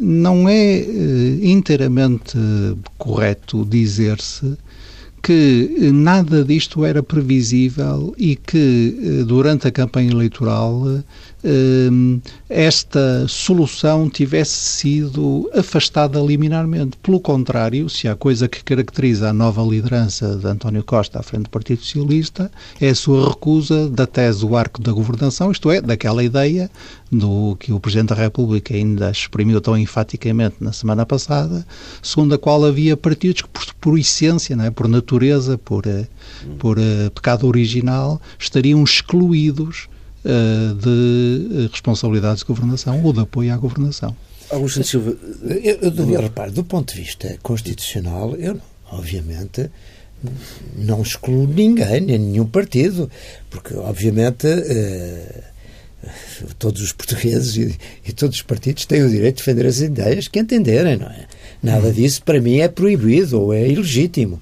não 0.01 0.49
é 0.49 0.79
inteiramente 1.43 2.37
correto 2.99 3.65
dizer-se 3.65 4.57
que 5.25 5.91
nada 5.91 6.45
disto 6.45 6.85
era 6.85 7.03
previsível 7.03 8.15
e 8.19 8.37
que 8.37 9.25
durante 9.27 9.67
a 9.67 9.71
campanha 9.71 10.11
eleitoral 10.11 11.03
Hum, 11.47 12.23
esta 12.49 13.29
solução 13.29 14.09
tivesse 14.09 14.57
sido 14.57 15.51
afastada 15.53 16.19
liminarmente. 16.19 16.97
Pelo 17.03 17.21
contrário, 17.21 17.87
se 17.91 18.09
há 18.09 18.17
coisa 18.17 18.49
que 18.49 18.65
caracteriza 18.65 19.29
a 19.29 19.33
nova 19.33 19.63
liderança 19.63 20.37
de 20.37 20.47
António 20.47 20.83
Costa 20.83 21.21
à 21.21 21.23
frente 21.23 21.45
do 21.45 21.51
Partido 21.51 21.83
Socialista, 21.83 22.51
é 22.81 22.89
a 22.89 22.95
sua 22.95 23.29
recusa 23.29 23.91
da 23.91 24.07
tese 24.07 24.41
do 24.41 24.57
arco 24.57 24.81
da 24.81 24.91
governação, 24.91 25.53
isto 25.53 25.71
é, 25.71 25.83
daquela 25.83 26.25
ideia 26.25 26.71
do 27.19 27.57
que 27.57 27.73
o 27.73 27.81
Presidente 27.81 28.09
da 28.09 28.15
República 28.15 28.75
ainda 28.75 29.11
exprimiu 29.11 29.61
tão 29.61 29.77
enfaticamente 29.77 30.57
na 30.61 30.73
semana 30.73 31.07
passada, 31.07 31.67
segundo 32.03 32.35
a 32.35 32.39
qual 32.39 32.65
havia 32.65 32.97
partidos 32.97 33.43
que, 33.43 33.49
por, 33.49 33.75
por 33.75 33.99
essência, 33.99 34.57
não 34.57 34.65
é? 34.65 34.71
por 34.71 34.89
natureza, 34.89 35.57
por, 35.59 35.87
uh, 35.87 36.07
por 36.59 36.79
uh, 36.79 37.11
pecado 37.15 37.47
original, 37.47 38.21
estariam 38.39 38.83
excluídos 38.83 39.89
uh, 40.25 40.75
de 40.75 41.69
responsabilidades 41.71 42.41
de 42.41 42.47
governação 42.47 43.03
ou 43.03 43.13
de 43.13 43.21
apoio 43.21 43.53
à 43.53 43.57
governação. 43.57 44.17
Augusto 44.51 44.85
Silva, 44.85 45.17
eu, 45.63 45.79
eu, 45.81 46.11
eu 46.11 46.21
reparo, 46.21 46.53
do 46.53 46.65
ponto 46.65 46.95
de 46.95 47.01
vista 47.01 47.39
constitucional, 47.43 48.37
eu, 48.37 48.61
obviamente, 48.93 49.71
não 50.77 51.03
excluo 51.03 51.47
ninguém, 51.47 52.01
nem 52.01 52.19
nenhum 52.19 52.47
partido, 52.47 53.11
porque, 53.51 53.75
obviamente, 53.75 54.47
eh, 54.47 55.45
todos 56.59 56.83
os 56.83 56.93
portugueses 56.93 57.57
e, 57.57 57.79
e, 58.07 58.13
todos 58.13 58.37
os 58.37 58.43
partidos 58.43 58.85
têm 58.87 59.03
o 59.03 59.09
direito 59.09 59.37
de 59.37 59.43
defender 59.43 59.67
as 59.67 59.81
ideias 59.81 60.29
que 60.29 60.39
entenderem, 60.39 60.97
não 60.97 61.07
é? 61.07 61.27
Nada 61.63 61.93
disso, 61.93 62.23
para 62.23 62.41
mim, 62.41 62.59
é 62.59 62.69
proibido 62.69 63.41
ou 63.41 63.53
é 63.53 63.69
ilegítimo. 63.69 64.41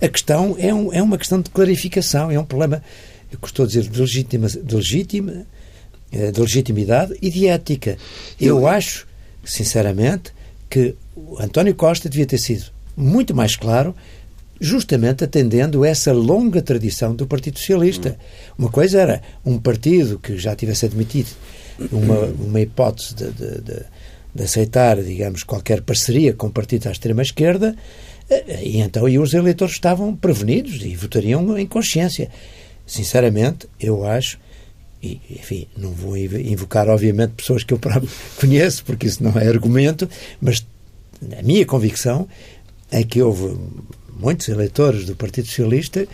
A 0.00 0.08
questão 0.08 0.56
é, 0.58 0.72
um, 0.72 0.92
é 0.92 1.02
uma 1.02 1.18
questão 1.18 1.40
de 1.40 1.50
clarificação, 1.50 2.30
é 2.30 2.38
um 2.38 2.44
problema, 2.44 2.82
eu 3.30 3.64
a 3.64 3.66
dizer, 3.66 3.82
de, 3.88 4.00
legitima, 4.00 4.48
de, 4.48 4.74
legitima, 4.74 5.46
eh, 6.12 6.30
de 6.30 6.40
legitimidade 6.40 7.14
e 7.20 7.30
de 7.30 7.46
ética. 7.46 7.96
Eu 8.40 8.66
acho, 8.66 9.06
sinceramente, 9.44 10.32
que 10.68 10.94
António 11.38 11.74
Costa 11.74 12.08
devia 12.08 12.26
ter 12.26 12.38
sido 12.38 12.64
muito 12.96 13.34
mais 13.34 13.56
claro 13.56 13.94
justamente 14.60 15.24
atendendo 15.24 15.84
essa 15.84 16.12
longa 16.12 16.62
tradição 16.62 17.14
do 17.14 17.26
Partido 17.26 17.58
Socialista. 17.58 18.16
Uma 18.58 18.70
coisa 18.70 19.00
era 19.00 19.22
um 19.44 19.58
partido 19.58 20.18
que 20.18 20.36
já 20.38 20.54
tivesse 20.54 20.86
admitido 20.86 21.28
uma, 21.90 22.20
uma 22.26 22.60
hipótese 22.60 23.14
de, 23.14 23.32
de, 23.32 23.60
de, 23.60 23.82
de 24.34 24.42
aceitar, 24.42 25.02
digamos, 25.02 25.42
qualquer 25.42 25.82
parceria 25.82 26.32
com 26.32 26.46
o 26.46 26.50
partido 26.50 26.88
à 26.88 26.92
extrema-esquerda, 26.92 27.76
eh, 28.30 28.60
e 28.62 28.78
então 28.78 29.08
e 29.08 29.18
os 29.18 29.34
eleitores 29.34 29.74
estavam 29.74 30.14
prevenidos 30.14 30.82
e 30.82 30.94
votariam 30.94 31.58
em 31.58 31.66
consciência. 31.66 32.30
Sinceramente, 32.86 33.66
eu 33.80 34.04
acho, 34.06 34.38
e 35.02 35.20
enfim, 35.30 35.66
não 35.76 35.90
vou 35.90 36.16
invocar, 36.16 36.88
obviamente, 36.88 37.32
pessoas 37.32 37.64
que 37.64 37.74
eu 37.74 37.78
próprio 37.78 38.10
conheço, 38.38 38.84
porque 38.84 39.06
isso 39.06 39.22
não 39.22 39.32
é 39.38 39.48
argumento, 39.48 40.08
mas 40.40 40.64
a 41.36 41.42
minha 41.42 41.64
convicção 41.64 42.28
é 42.90 43.02
que 43.02 43.22
houve 43.22 43.56
muitos 44.18 44.48
eleitores 44.48 45.04
do 45.04 45.14
Partido 45.14 45.46
Socialista 45.46 46.06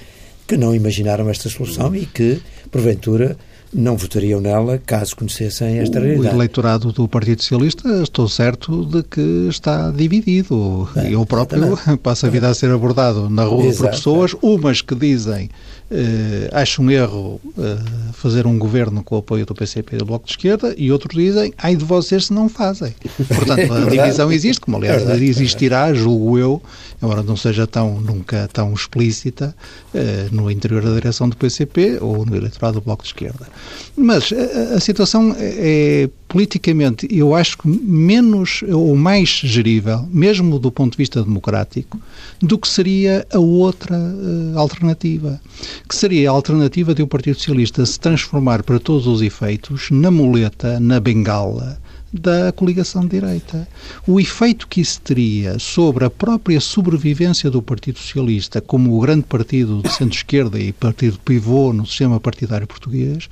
que 0.46 0.56
não 0.56 0.74
imaginaram 0.74 1.28
esta 1.28 1.48
solução 1.48 1.94
e 1.94 2.04
que, 2.06 2.40
porventura, 2.72 3.36
não 3.72 3.96
votariam 3.96 4.40
nela 4.40 4.78
caso 4.78 5.14
conhecessem 5.14 5.78
esta 5.78 6.00
realidade. 6.00 6.34
O 6.34 6.36
eleitorado 6.38 6.92
do 6.92 7.06
Partido 7.06 7.40
Socialista, 7.40 7.88
estou 8.02 8.28
certo 8.28 8.84
de 8.84 9.02
que 9.04 9.46
está 9.48 9.92
dividido. 9.92 10.88
Bem, 10.94 11.12
Eu 11.12 11.24
próprio 11.24 11.64
exatamente. 11.64 12.00
passo 12.02 12.26
a 12.26 12.28
vida 12.28 12.48
a 12.48 12.54
ser 12.54 12.70
abordado 12.72 13.30
na 13.30 13.44
rua 13.44 13.66
Exato. 13.66 13.82
por 13.84 13.90
pessoas, 13.90 14.34
umas 14.42 14.82
que 14.82 14.94
dizem 14.94 15.48
Uh, 15.90 16.46
acho 16.52 16.80
um 16.80 16.88
erro 16.88 17.40
uh, 17.44 18.12
fazer 18.12 18.46
um 18.46 18.56
governo 18.56 19.02
com 19.02 19.16
o 19.16 19.18
apoio 19.18 19.44
do 19.44 19.52
PCP 19.54 19.96
e 19.96 19.98
do 19.98 20.04
Bloco 20.04 20.24
de 20.24 20.30
Esquerda 20.30 20.72
e 20.78 20.92
outros 20.92 21.20
dizem, 21.20 21.52
ai 21.58 21.74
de 21.74 21.84
vocês 21.84 22.26
se 22.26 22.32
não 22.32 22.48
fazem. 22.48 22.94
Portanto, 23.26 23.72
a 23.72 23.84
divisão 23.90 24.30
existe, 24.30 24.60
como 24.60 24.76
aliás 24.76 25.02
é 25.08 25.16
existirá, 25.16 25.92
julgo 25.92 26.38
eu, 26.38 26.62
embora 27.02 27.24
não 27.24 27.36
seja 27.36 27.66
tão, 27.66 28.00
nunca 28.00 28.48
tão 28.52 28.72
explícita, 28.72 29.52
uh, 29.92 30.34
no 30.34 30.48
interior 30.48 30.80
da 30.80 30.94
direção 30.94 31.28
do 31.28 31.36
PCP 31.36 31.98
ou 32.00 32.24
no 32.24 32.36
eleitorado 32.36 32.80
do 32.80 32.84
Bloco 32.84 33.02
de 33.02 33.08
Esquerda. 33.08 33.48
Mas 33.96 34.32
a, 34.32 34.76
a 34.76 34.80
situação 34.80 35.34
é, 35.36 36.04
é 36.04 36.10
politicamente, 36.30 37.08
eu 37.10 37.34
acho 37.34 37.58
que 37.58 37.68
menos 37.68 38.62
ou 38.72 38.94
mais 38.94 39.28
gerível, 39.28 40.08
mesmo 40.12 40.60
do 40.60 40.70
ponto 40.70 40.92
de 40.92 40.98
vista 40.98 41.20
democrático, 41.24 42.00
do 42.40 42.56
que 42.56 42.68
seria 42.68 43.26
a 43.32 43.38
outra 43.40 43.96
uh, 43.98 44.56
alternativa, 44.56 45.40
que 45.88 45.96
seria 45.96 46.30
a 46.30 46.32
alternativa 46.32 46.94
de 46.94 47.02
o 47.02 47.06
Partido 47.08 47.34
Socialista 47.34 47.84
se 47.84 47.98
transformar 47.98 48.62
para 48.62 48.78
todos 48.78 49.08
os 49.08 49.22
efeitos 49.22 49.90
na 49.90 50.08
muleta, 50.08 50.78
na 50.78 51.00
bengala 51.00 51.80
da 52.12 52.52
coligação 52.52 53.02
de 53.02 53.20
direita. 53.20 53.66
O 54.06 54.20
efeito 54.20 54.68
que 54.68 54.80
isso 54.80 55.00
teria 55.00 55.58
sobre 55.58 56.04
a 56.04 56.10
própria 56.10 56.60
sobrevivência 56.60 57.50
do 57.50 57.60
Partido 57.60 57.98
Socialista 57.98 58.60
como 58.60 58.96
o 58.96 59.00
grande 59.00 59.24
partido 59.24 59.82
de 59.82 59.92
centro-esquerda 59.92 60.58
e 60.58 60.72
partido 60.72 61.18
pivô 61.24 61.72
no 61.72 61.86
sistema 61.86 62.20
partidário 62.20 62.66
português 62.66 63.28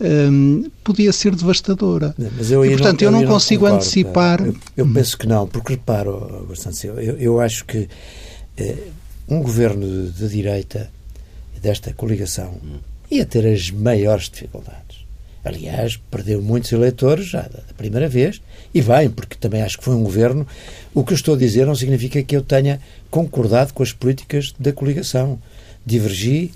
um, 0.00 0.70
podia 0.82 1.12
ser 1.12 1.34
devastadora. 1.34 2.14
E, 2.18 2.70
portanto, 2.70 3.02
não, 3.02 3.10
eu, 3.10 3.16
eu 3.16 3.22
não 3.22 3.26
consigo 3.26 3.68
não 3.68 3.76
antecipar. 3.76 4.44
Eu, 4.44 4.56
eu, 4.76 4.92
penso 4.92 5.16
que 5.16 5.26
não, 5.26 5.46
porque 5.46 5.74
reparo, 5.74 6.46
bastante, 6.48 6.86
eu, 6.86 6.96
eu 6.96 7.40
acho 7.40 7.64
que 7.64 7.88
eh, 8.56 8.76
um 9.28 9.40
governo 9.40 9.86
de, 9.86 10.12
de, 10.12 10.28
direita 10.28 10.90
desta 11.60 11.92
coligação 11.92 12.54
ia 13.10 13.24
ter 13.24 13.46
as 13.46 13.70
maiores 13.70 14.28
dificuldades. 14.28 15.04
Aliás, 15.44 15.98
perdeu 16.10 16.40
muitos 16.40 16.72
eleitores 16.72 17.26
já 17.26 17.42
da 17.42 17.60
primeira 17.76 18.08
vez, 18.08 18.40
e 18.72 18.80
bem, 18.80 19.10
porque 19.10 19.36
também 19.36 19.62
acho 19.62 19.78
que 19.78 19.84
foi 19.84 19.94
um 19.94 20.02
governo. 20.02 20.46
O 20.94 21.04
que 21.04 21.12
eu 21.12 21.16
estou 21.16 21.34
a 21.34 21.38
dizer 21.38 21.66
não 21.66 21.74
significa 21.74 22.22
que 22.22 22.34
eu 22.34 22.42
tenha 22.42 22.80
concordado 23.10 23.74
com 23.74 23.82
as 23.82 23.92
políticas 23.92 24.54
da 24.58 24.72
coligação. 24.72 25.38
Divergi 25.84 26.50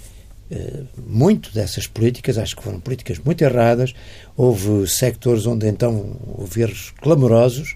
muito 1.07 1.53
dessas 1.53 1.87
políticas, 1.87 2.39
acho 2.39 2.57
que 2.57 2.63
foram 2.63 2.81
políticas 2.81 3.19
muito 3.19 3.43
erradas. 3.43 3.95
Houve 4.37 4.89
sectores 4.89 5.47
onde 5.47 5.69
então 5.69 6.17
houve 6.27 6.63
erros 6.63 6.93
clamorosos. 7.03 7.75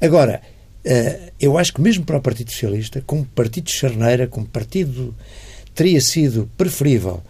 Agora, 0.00 0.42
eh, 0.84 1.32
eu 1.40 1.56
acho 1.56 1.72
que 1.72 1.80
mesmo 1.80 2.04
para 2.04 2.18
o 2.18 2.20
Partido 2.20 2.50
Socialista, 2.50 3.02
como 3.06 3.24
partido 3.24 3.64
de 3.64 3.72
charneira, 3.72 4.26
como 4.26 4.46
partido, 4.46 5.14
teria 5.74 6.00
sido 6.00 6.50
preferível 6.58 7.22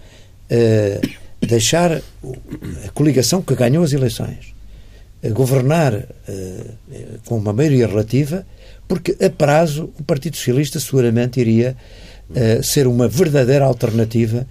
eh, 0.50 1.00
deixar 1.40 1.92
a 1.92 2.88
coligação 2.92 3.42
que 3.42 3.54
ganhou 3.54 3.84
as 3.84 3.92
eleições 3.92 4.54
governar 5.32 6.06
com 7.24 7.38
uma 7.38 7.50
maioria 7.50 7.86
relativa, 7.86 8.46
porque 8.86 9.16
a 9.24 9.30
prazo 9.30 9.90
o 9.98 10.04
Partido 10.04 10.36
Socialista 10.36 10.78
seguramente 10.78 11.40
iria 11.40 11.74
ser 12.62 12.86
uma 12.86 13.08
verdadeira 13.08 13.64
alternativa 13.64 14.46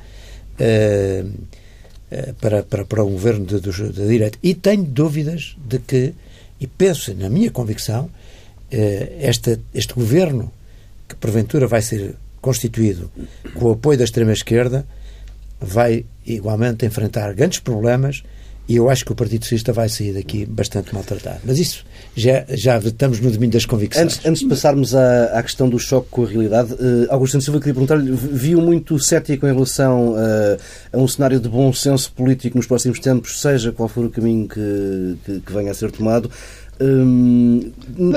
para, 2.40 2.64
para, 2.64 2.86
para 2.86 3.04
um 3.04 3.12
governo 3.12 3.46
de, 3.46 3.60
de, 3.60 3.72
de 3.72 4.08
direita. 4.08 4.38
E 4.44 4.54
tenho 4.54 4.84
dúvidas 4.84 5.56
de 5.66 5.80
que, 5.80 6.14
e 6.60 6.68
penso 6.68 7.14
na 7.16 7.30
minha 7.30 7.52
convicção, 7.52 8.06
uh, 8.06 8.10
esta, 9.20 9.60
este 9.74 9.94
governo, 9.94 10.52
que 11.08 11.16
porventura 11.16 11.68
vai 11.68 11.82
ser 11.82 12.16
constituído 12.42 13.10
com 13.56 13.66
o 13.66 13.72
apoio 13.72 13.98
da 13.98 14.04
extrema-esquerda, 14.04 14.86
vai 15.60 16.06
igualmente 16.26 16.86
enfrentar 16.86 17.34
grandes 17.34 17.60
problemas 17.60 18.24
e 18.68 18.78
eu 18.78 18.90
acho 18.90 19.04
que 19.04 19.12
o 19.12 19.16
Partido 19.16 19.44
Socialista 19.44 19.74
vai 19.74 19.90
sair 19.90 20.14
daqui 20.14 20.46
bastante 20.46 20.94
maltratado. 20.94 21.40
Mas 21.44 21.60
isso 21.60 21.86
já, 22.16 22.46
já 22.50 22.78
estamos 22.78 23.20
no 23.20 23.30
domínio 23.30 23.54
das 23.54 23.66
convicções. 23.66 24.06
Antes, 24.06 24.26
antes 24.26 24.42
de 24.42 24.48
passarmos 24.48 24.96
à, 24.96 25.26
à, 25.38 25.44
questão 25.44 25.68
do 25.68 25.78
choque 25.78 26.08
com 26.10 26.24
a 26.24 26.28
realidade, 26.28 26.74
uh, 26.74 27.08
Augusto 27.10 27.42
Silva 27.42 27.60
queria 27.60 27.74
perguntar-lhe, 27.74 28.12
viu 28.12 28.62
muito 28.62 28.98
cético 29.00 29.46
em 29.46 29.54
relação 29.54 30.14
uh, 30.14 30.58
a 30.94 30.98
um 30.98 31.08
cenário 31.08 31.42
de 31.42 31.50
bom 31.50 31.74
senso 31.74 32.12
político 32.14 32.58
nos 32.58 32.66
próximos 32.66 33.00
tempos, 33.00 33.42
seja 33.42 33.72
qual 33.74 33.90
for 33.90 34.06
o 34.06 34.10
caminho 34.10 34.48
que, 34.48 35.18
que, 35.26 35.40
que 35.42 35.54
venha 35.54 35.72
a 35.72 35.74
ser 35.74 35.92
tomado. 35.92 36.32
Um, 36.80 37.72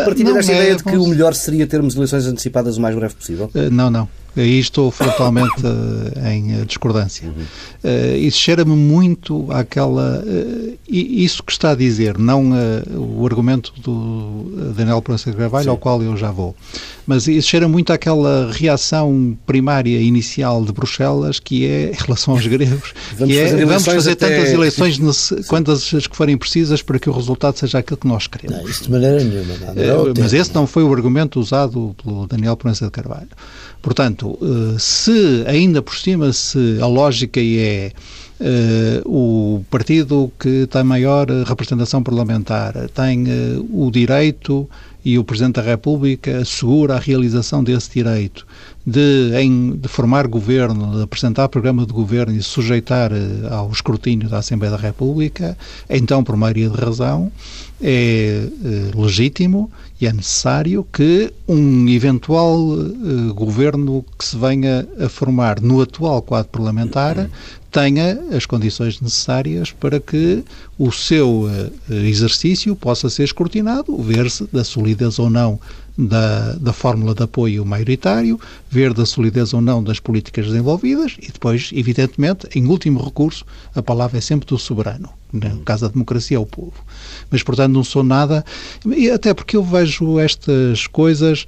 partilha 0.04 0.32
desta 0.32 0.52
é, 0.52 0.56
ideia 0.56 0.76
de 0.76 0.84
que 0.84 0.96
o 0.96 1.06
melhor 1.06 1.34
seria 1.34 1.66
termos 1.66 1.94
eleições 1.94 2.26
antecipadas 2.26 2.76
o 2.76 2.80
mais 2.80 2.94
breve 2.94 3.14
possível? 3.14 3.50
Uh, 3.54 3.70
não, 3.70 3.90
não. 3.90 4.08
Aí 4.36 4.58
estou 4.58 4.90
frontalmente 4.90 5.64
uh, 5.64 6.26
em 6.28 6.64
discordância. 6.64 7.28
Uhum. 7.28 7.42
Uh, 7.84 8.16
isso 8.18 8.38
cheira-me 8.38 8.76
muito 8.76 9.46
àquela. 9.50 10.22
Isso 10.88 11.42
que 11.42 11.52
está 11.52 11.70
a 11.70 11.74
dizer, 11.74 12.18
não 12.18 12.52
o 12.94 13.26
argumento 13.26 13.72
do 13.80 14.72
Daniel 14.76 15.02
Proença 15.02 15.30
de 15.30 15.36
Carvalho, 15.36 15.70
ao 15.70 15.76
qual 15.76 16.02
eu 16.02 16.16
já 16.16 16.30
vou. 16.30 16.54
Mas 17.06 17.28
isso 17.28 17.48
cheira 17.48 17.68
muito 17.68 17.92
àquela 17.92 18.50
reação 18.52 19.36
primária 19.46 20.00
inicial 20.00 20.64
de 20.64 20.72
Bruxelas, 20.72 21.38
que 21.38 21.64
é, 21.64 21.90
em 21.90 21.94
relação 21.94 22.34
aos 22.34 22.46
gregos, 22.46 22.92
vamos 23.16 23.34
que 23.34 23.38
é 23.38 23.48
fazer 23.48 23.64
vamos 23.64 23.84
fazer 23.84 24.10
até... 24.12 24.28
tantas 24.28 24.52
eleições 24.52 24.98
quantas 25.48 25.94
as 25.94 26.06
que 26.06 26.16
forem 26.16 26.36
precisas 26.36 26.82
para 26.82 26.98
que 26.98 27.08
o 27.08 27.12
resultado 27.12 27.58
seja 27.58 27.78
aquilo 27.78 27.96
que 27.96 28.08
nós 28.08 28.26
queremos. 28.26 28.58
Não, 28.58 28.68
isso 28.68 28.84
de 28.84 28.90
maneira 28.90 29.22
nenhuma. 29.22 29.54
Não, 29.74 29.74
não 29.74 30.10
é 30.10 30.14
mas 30.18 30.32
esse 30.32 30.54
não 30.54 30.66
foi 30.66 30.82
o 30.82 30.92
argumento 30.92 31.38
usado 31.38 31.94
pelo 32.02 32.26
Daniel 32.26 32.56
Proença 32.56 32.84
de 32.84 32.90
Carvalho. 32.90 33.28
Portanto, 33.80 34.25
se 34.78 35.44
ainda 35.46 35.82
por 35.82 35.96
cima 35.96 36.32
se 36.32 36.78
a 36.80 36.86
lógica 36.86 37.40
é 37.40 37.92
o 39.04 39.62
partido 39.70 40.30
que 40.38 40.66
tem 40.66 40.84
maior 40.84 41.26
representação 41.46 42.02
parlamentar 42.02 42.74
tem 42.94 43.24
o 43.70 43.90
direito 43.90 44.68
e 45.06 45.18
o 45.20 45.24
Presidente 45.24 45.54
da 45.54 45.62
República 45.62 46.38
assegura 46.38 46.96
a 46.96 46.98
realização 46.98 47.62
desse 47.62 47.92
direito 47.92 48.44
de, 48.84 49.32
em, 49.40 49.76
de 49.76 49.88
formar 49.88 50.26
governo, 50.26 50.96
de 50.96 51.02
apresentar 51.04 51.48
programa 51.48 51.86
de 51.86 51.92
governo 51.92 52.36
e 52.36 52.42
sujeitar 52.42 53.12
ao 53.50 53.70
escrutínio 53.70 54.28
da 54.28 54.38
Assembleia 54.38 54.76
da 54.76 54.82
República, 54.82 55.56
então, 55.88 56.24
por 56.24 56.36
maioria 56.36 56.68
de 56.68 56.76
razão, 56.76 57.30
é 57.80 58.48
legítimo 58.96 59.70
e 60.00 60.06
é 60.06 60.12
necessário 60.12 60.86
que 60.92 61.32
um 61.48 61.88
eventual 61.88 62.54
uh, 62.58 63.34
governo 63.34 64.04
que 64.18 64.24
se 64.24 64.36
venha 64.36 64.86
a 65.00 65.08
formar 65.08 65.60
no 65.60 65.80
atual 65.80 66.20
quadro 66.20 66.50
parlamentar 66.50 67.30
tenha 67.70 68.18
as 68.34 68.44
condições 68.44 69.00
necessárias 69.00 69.72
para 69.72 69.98
que 69.98 70.44
o 70.78 70.92
seu 70.92 71.44
uh, 71.44 71.72
exercício 71.92 72.76
possa 72.76 73.08
ser 73.08 73.24
escrutinado, 73.24 73.96
ver-se 73.96 74.46
da 74.52 74.64
solidez 74.64 75.18
ou 75.18 75.30
não 75.30 75.58
da, 75.96 76.52
da 76.54 76.72
fórmula 76.72 77.14
de 77.14 77.22
apoio 77.22 77.64
maioritário, 77.64 78.38
ver 78.68 78.92
da 78.92 79.06
solidez 79.06 79.54
ou 79.54 79.60
não 79.60 79.82
das 79.82 79.98
políticas 79.98 80.46
desenvolvidas 80.46 81.16
e 81.20 81.32
depois, 81.32 81.70
evidentemente, 81.72 82.46
em 82.54 82.66
último 82.66 83.02
recurso, 83.02 83.44
a 83.74 83.82
palavra 83.82 84.18
é 84.18 84.20
sempre 84.20 84.46
do 84.46 84.58
soberano. 84.58 85.08
No 85.32 85.60
caso 85.60 85.86
da 85.86 85.92
democracia, 85.92 86.36
é 86.36 86.40
o 86.40 86.46
povo. 86.46 86.84
Mas, 87.30 87.42
portanto, 87.42 87.72
não 87.72 87.84
sou 87.84 88.02
nada. 88.02 88.44
E 88.86 89.10
até 89.10 89.34
porque 89.34 89.56
eu 89.56 89.62
vejo 89.62 90.18
estas 90.18 90.86
coisas 90.86 91.44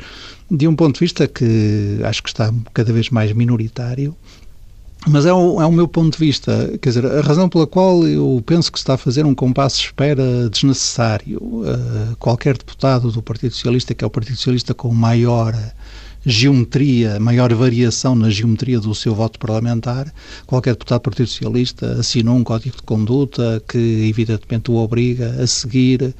de 0.50 0.66
um 0.66 0.74
ponto 0.74 0.94
de 0.94 1.00
vista 1.00 1.26
que 1.26 2.00
acho 2.04 2.22
que 2.22 2.28
está 2.28 2.52
cada 2.72 2.92
vez 2.92 3.11
mais 3.11 3.32
minoritário 3.32 4.16
mas 5.06 5.26
é 5.26 5.32
o, 5.32 5.61
é 5.61 5.66
o 5.66 5.72
meu 5.72 5.87
ponto 5.87 6.18
de 6.18 6.24
vista. 6.24 6.76
Quer 6.80 6.88
dizer, 6.88 7.06
a 7.06 7.20
razão 7.20 7.48
pela 7.48 7.66
qual 7.66 8.06
eu 8.06 8.42
penso 8.44 8.72
que 8.72 8.78
se 8.78 8.82
está 8.82 8.94
a 8.94 8.98
fazer 8.98 9.24
um 9.24 9.34
compasso 9.34 9.76
de 9.78 9.84
espera 9.84 10.48
desnecessário. 10.50 11.38
Uh, 11.38 12.16
qualquer 12.18 12.56
deputado 12.56 13.11
do 13.11 13.22
Partido 13.22 13.52
Socialista, 13.52 13.94
que 13.94 14.04
é 14.04 14.06
o 14.06 14.11
Partido 14.11 14.37
Socialista 14.37 14.74
com 14.74 14.92
maior 14.92 15.54
geometria, 16.26 17.18
maior 17.20 17.52
variação 17.54 18.14
na 18.14 18.28
geometria 18.28 18.80
do 18.80 18.94
seu 18.94 19.14
voto 19.14 19.38
parlamentar, 19.38 20.12
qualquer 20.46 20.72
deputado 20.72 21.00
do 21.00 21.04
Partido 21.04 21.28
Socialista 21.28 21.92
assinou 21.92 22.37
um 22.37 22.44
código 22.44 22.76
de 22.76 22.82
conduta 22.82 23.62
que 23.66 23.78
evidentemente 23.78 24.70
o 24.70 24.74
obriga 24.74 25.42
a 25.42 25.46
seguir 25.46 26.14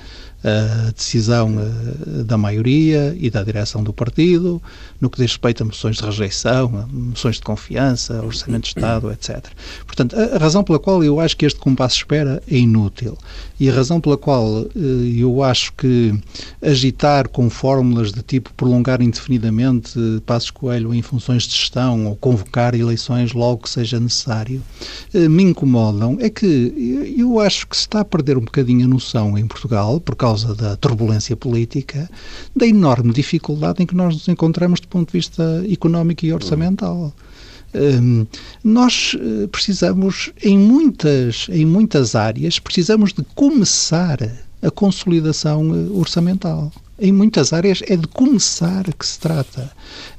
a 0.45 0.91
decisão 0.93 1.57
eh, 1.59 2.23
da 2.23 2.39
maioria 2.39 3.17
e 3.19 3.29
da 3.29 3.43
direção 3.43 3.83
do 3.83 3.93
partido, 3.93 4.63
no 5.01 5.11
que 5.11 5.19
diz 5.19 5.33
respeito 5.33 5.63
a 5.63 5.67
moções 5.67 5.97
de 5.97 6.05
rejeição, 6.05 6.67
a 6.77 6.87
moções 6.87 7.37
de 7.37 7.43
confiança, 7.43 8.23
orçamento 8.25 8.63
de 8.63 8.69
Estado, 8.69 9.11
etc. 9.13 9.47
Portanto, 9.87 10.17
a 10.17 10.39
razão 10.39 10.65
pela 10.65 10.79
qual 10.79 11.03
eu 11.05 11.21
acho 11.21 11.37
que 11.37 11.45
este 11.45 11.59
compasso 11.59 11.97
de 11.97 12.03
espera 12.03 12.43
é 12.51 12.57
inútil 12.57 13.17
e 13.61 13.69
a 13.69 13.73
razão 13.73 14.01
pela 14.01 14.17
qual 14.17 14.63
eh, 14.63 14.69
eu 15.19 15.43
acho 15.43 15.73
que 15.75 16.15
agitar 16.63 17.29
com 17.29 17.51
fórmulas 17.51 18.13
de 18.13 18.23
tipo 18.23 18.53
prolongar 18.55 19.03
indefinidamente 19.03 19.99
passos 20.25 20.51
coelho 20.51 20.95
em 20.95 21.03
funções 21.03 21.45
de 21.45 21.55
gestão 21.55 22.07
ou 22.07 22.17
convocar 22.17 22.75
eleições 22.75 23.33
logo 23.33 23.65
que 23.65 23.71
seja 23.71 24.01
necessário, 24.01 24.63
eh, 25.13 25.29
me 25.29 25.43
incomodam 25.43 26.17
é 26.21 26.31
que 26.31 27.15
eu 27.17 27.39
acho 27.41 27.67
que 27.67 27.77
se 27.77 27.83
está 27.83 28.01
a 28.01 28.05
perder 28.05 28.37
um 28.39 28.45
bocadinho 28.45 28.85
a 28.85 28.89
noção 28.89 29.37
em 29.37 29.47
Portugal, 29.47 30.01
por 30.01 30.17
causa 30.17 30.39
causa 30.39 30.55
da 30.55 30.77
turbulência 30.77 31.37
política, 31.37 32.09
da 32.55 32.67
enorme 32.67 33.13
dificuldade 33.13 33.83
em 33.83 33.87
que 33.87 33.95
nós 33.95 34.15
nos 34.15 34.29
encontramos 34.29 34.81
do 34.89 34.91
ponto 34.91 35.09
de 35.09 35.19
vista 35.19 35.65
económico 35.71 36.25
e 36.25 36.33
orçamental. 36.33 37.13
Um, 37.75 38.27
nós 38.65 39.15
eh, 39.15 39.47
precisamos, 39.49 40.33
em 40.43 40.59
muitas, 40.59 41.47
em 41.51 41.67
muitas 41.67 42.15
áreas, 42.15 42.59
precisamos 42.59 43.13
de 43.13 43.23
começar 43.35 44.19
a 44.63 44.71
consolidação 44.71 45.75
eh, 45.75 45.91
orçamental 45.93 46.73
em 46.99 47.13
muitas 47.13 47.53
áreas 47.53 47.81
é 47.87 47.97
de 47.97 48.07
começar 48.09 48.85
que 48.93 49.07
se 49.07 49.19
trata. 49.19 49.71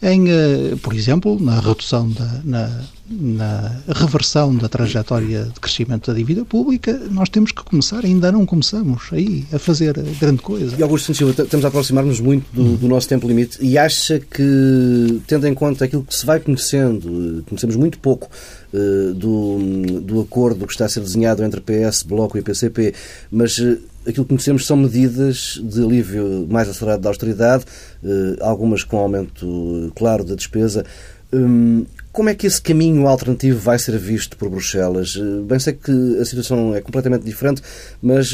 Em, 0.01 0.25
uh, 0.27 0.77
por 0.77 0.93
exemplo, 0.93 1.37
na 1.39 1.59
redução 1.59 2.09
da, 2.09 2.41
na, 2.43 2.81
na, 3.09 3.81
reversão 3.93 4.55
da 4.55 4.69
trajetória 4.69 5.43
de 5.53 5.59
crescimento 5.59 6.11
da 6.11 6.17
dívida 6.17 6.45
pública, 6.45 6.93
nós 7.11 7.27
temos 7.27 7.51
que 7.51 7.61
começar, 7.63 8.05
ainda 8.05 8.31
não 8.31 8.45
começamos 8.45 9.03
aí 9.11 9.45
a 9.51 9.59
fazer 9.59 9.93
grande 10.19 10.41
coisa. 10.41 10.75
E 10.77 10.81
Augusto 10.81 11.13
Silva, 11.13 11.43
estamos 11.43 11.65
a 11.65 11.67
aproximar-nos 11.67 12.21
muito 12.21 12.45
do, 12.53 12.77
do, 12.77 12.87
nosso 12.87 13.09
tempo 13.09 13.27
limite 13.27 13.57
e 13.61 13.77
acha 13.77 14.19
que, 14.19 15.21
tendo 15.27 15.47
em 15.47 15.53
conta 15.53 15.85
aquilo 15.85 16.03
que 16.03 16.15
se 16.15 16.25
vai 16.25 16.39
conhecendo, 16.39 17.43
conhecemos 17.47 17.75
muito 17.75 17.99
pouco 17.99 18.29
uh, 18.73 19.13
do, 19.13 19.99
do 20.01 20.21
acordo 20.21 20.65
que 20.65 20.71
está 20.71 20.85
a 20.85 20.89
ser 20.89 21.01
desenhado 21.01 21.43
entre 21.43 21.59
PS, 21.59 22.03
Bloco 22.03 22.37
e 22.37 22.41
PCP, 22.41 22.93
mas 23.29 23.59
aquilo 24.07 24.25
que 24.25 24.29
conhecemos 24.29 24.65
são 24.65 24.77
medidas 24.77 25.59
de 25.63 25.83
alívio 25.83 26.47
mais 26.49 26.69
acelerado 26.69 27.01
da 27.01 27.09
austeridade, 27.09 27.65
eh, 28.03 28.37
algumas 28.41 28.83
com 28.83 28.97
aumento 28.97 29.45
eh, 29.45 29.91
claro 29.95 30.23
da 30.23 30.35
despesa. 30.35 30.85
Hum, 31.31 31.85
como 32.11 32.29
é 32.29 32.35
que 32.35 32.47
esse 32.47 32.61
caminho 32.61 33.07
alternativo 33.07 33.59
vai 33.59 33.77
ser 33.77 33.97
visto 33.97 34.35
por 34.35 34.49
Bruxelas? 34.49 35.15
Eh, 35.17 35.41
bem 35.43 35.59
sei 35.59 35.73
que 35.73 36.17
a 36.19 36.25
situação 36.25 36.75
é 36.75 36.81
completamente 36.81 37.23
diferente, 37.23 37.61
mas 38.01 38.33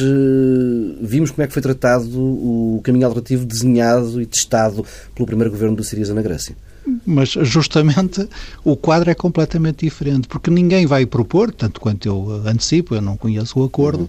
vimos 1.01 1.31
como 1.31 1.43
é 1.43 1.47
que 1.47 1.53
foi 1.53 1.61
tratado 1.61 2.09
o 2.17 2.81
caminho 2.83 3.05
alternativo 3.05 3.45
desenhado 3.45 4.21
e 4.21 4.25
testado 4.25 4.85
pelo 5.13 5.25
primeiro 5.25 5.51
governo 5.51 5.75
do 5.75 5.83
Siriza 5.83 6.13
na 6.13 6.21
Grécia 6.21 6.55
mas 7.05 7.29
justamente 7.29 8.27
o 8.63 8.75
quadro 8.75 9.09
é 9.09 9.15
completamente 9.15 9.85
diferente, 9.85 10.27
porque 10.27 10.51
ninguém 10.51 10.85
vai 10.85 11.05
propor, 11.05 11.51
tanto 11.51 11.79
quanto 11.79 12.07
eu 12.07 12.41
antecipo, 12.45 12.95
eu 12.95 13.01
não 13.01 13.17
conheço 13.17 13.59
o 13.59 13.63
acordo, 13.63 14.01
uhum. 14.01 14.07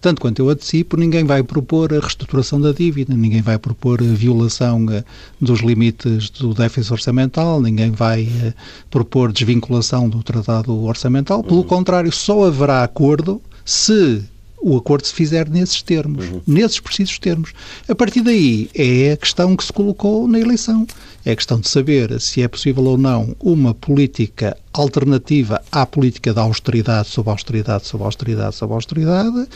tanto 0.00 0.20
quanto 0.20 0.40
eu 0.40 0.48
antecipo, 0.50 0.96
ninguém 0.96 1.24
vai 1.24 1.42
propor 1.42 1.92
a 1.94 2.00
reestruturação 2.00 2.60
da 2.60 2.72
dívida, 2.72 3.14
ninguém 3.14 3.42
vai 3.42 3.58
propor 3.58 4.00
a 4.00 4.04
violação 4.04 4.86
eh, 4.90 5.04
dos 5.40 5.60
limites 5.60 6.30
do 6.30 6.54
déficit 6.54 6.92
orçamental, 6.92 7.60
ninguém 7.60 7.90
vai 7.90 8.28
eh, 8.42 8.52
propor 8.90 9.32
desvinculação 9.32 10.08
do 10.08 10.22
tratado 10.22 10.74
orçamental, 10.84 11.42
pelo 11.42 11.60
uhum. 11.60 11.66
contrário, 11.66 12.12
só 12.12 12.44
haverá 12.44 12.82
acordo 12.84 13.40
se 13.64 14.22
o 14.60 14.76
acordo 14.76 15.06
se 15.06 15.12
fizer 15.12 15.48
nesses 15.48 15.82
termos, 15.82 16.26
uhum. 16.26 16.40
nesses 16.46 16.80
precisos 16.80 17.18
termos. 17.18 17.52
A 17.88 17.94
partir 17.94 18.20
daí 18.20 18.68
é 18.74 19.12
a 19.12 19.16
questão 19.16 19.56
que 19.56 19.64
se 19.64 19.72
colocou 19.72 20.26
na 20.26 20.38
eleição. 20.38 20.86
É 21.24 21.32
a 21.32 21.36
questão 21.36 21.60
de 21.60 21.68
saber 21.68 22.20
se 22.20 22.42
é 22.42 22.48
possível 22.48 22.84
ou 22.84 22.96
não 22.96 23.36
uma 23.40 23.74
política 23.74 24.56
alternativa 24.72 25.62
à 25.70 25.84
política 25.84 26.32
da 26.32 26.42
austeridade 26.42 27.08
sobre 27.08 27.30
austeridade 27.30 27.86
sobre 27.86 28.04
austeridade 28.04 28.54
sobre 28.54 28.74
austeridade 28.74 29.48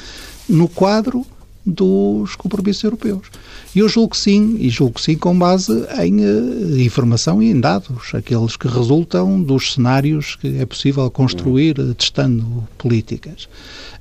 no 0.48 0.68
quadro 0.68 1.24
dos 1.64 2.34
compromissos 2.36 2.82
europeus. 2.84 3.26
E 3.74 3.78
eu 3.78 3.88
julgo 3.88 4.10
que 4.10 4.18
sim, 4.18 4.56
e 4.58 4.68
julgo 4.68 4.94
que 4.94 5.02
sim 5.02 5.16
com 5.16 5.38
base 5.38 5.72
em 6.00 6.20
uh, 6.20 6.80
informação 6.80 7.42
e 7.42 7.50
em 7.50 7.58
dados, 7.58 8.14
aqueles 8.14 8.56
que 8.56 8.68
resultam 8.68 9.40
dos 9.42 9.74
cenários 9.74 10.36
que 10.36 10.58
é 10.58 10.66
possível 10.66 11.10
construir 11.10 11.78
uh, 11.78 11.94
testando 11.94 12.66
políticas. 12.76 13.48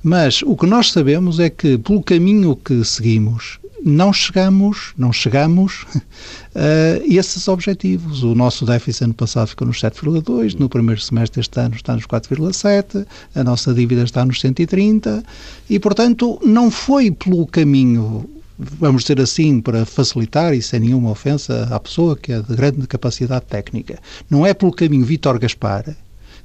Mas 0.02 0.42
o 0.42 0.56
que 0.56 0.66
nós 0.66 0.90
sabemos 0.90 1.38
é 1.38 1.48
que, 1.48 1.78
pelo 1.78 2.02
caminho 2.02 2.56
que 2.56 2.84
seguimos, 2.84 3.58
não 3.84 4.12
chegamos, 4.12 4.92
não 4.96 5.12
chegamos 5.12 5.84
a 6.54 7.04
esses 7.04 7.46
objetivos. 7.48 8.22
O 8.22 8.34
nosso 8.34 8.64
déficit 8.64 9.04
ano 9.04 9.14
passado 9.14 9.48
ficou 9.48 9.66
nos 9.66 9.80
7,2, 9.80 10.58
no 10.58 10.68
primeiro 10.68 11.00
semestre 11.00 11.40
deste 11.40 11.58
ano 11.58 11.74
está 11.74 11.94
nos 11.94 12.06
4,7, 12.06 13.06
a 13.34 13.44
nossa 13.44 13.74
dívida 13.74 14.02
está 14.02 14.24
nos 14.24 14.40
130 14.40 15.22
e, 15.68 15.78
portanto, 15.78 16.40
não 16.44 16.70
foi 16.70 17.10
pelo 17.10 17.46
caminho 17.46 18.28
vamos 18.58 19.02
dizer 19.02 19.20
assim, 19.20 19.60
para 19.60 19.84
facilitar 19.84 20.54
e 20.54 20.62
sem 20.62 20.80
nenhuma 20.80 21.10
ofensa 21.10 21.68
à 21.70 21.80
pessoa 21.80 22.16
que 22.16 22.32
é 22.32 22.40
de 22.40 22.54
grande 22.54 22.86
capacidade 22.86 23.44
técnica. 23.46 23.98
Não 24.30 24.46
é 24.46 24.54
pelo 24.54 24.72
caminho 24.72 25.04
Vítor 25.04 25.38
Gaspar 25.38 25.96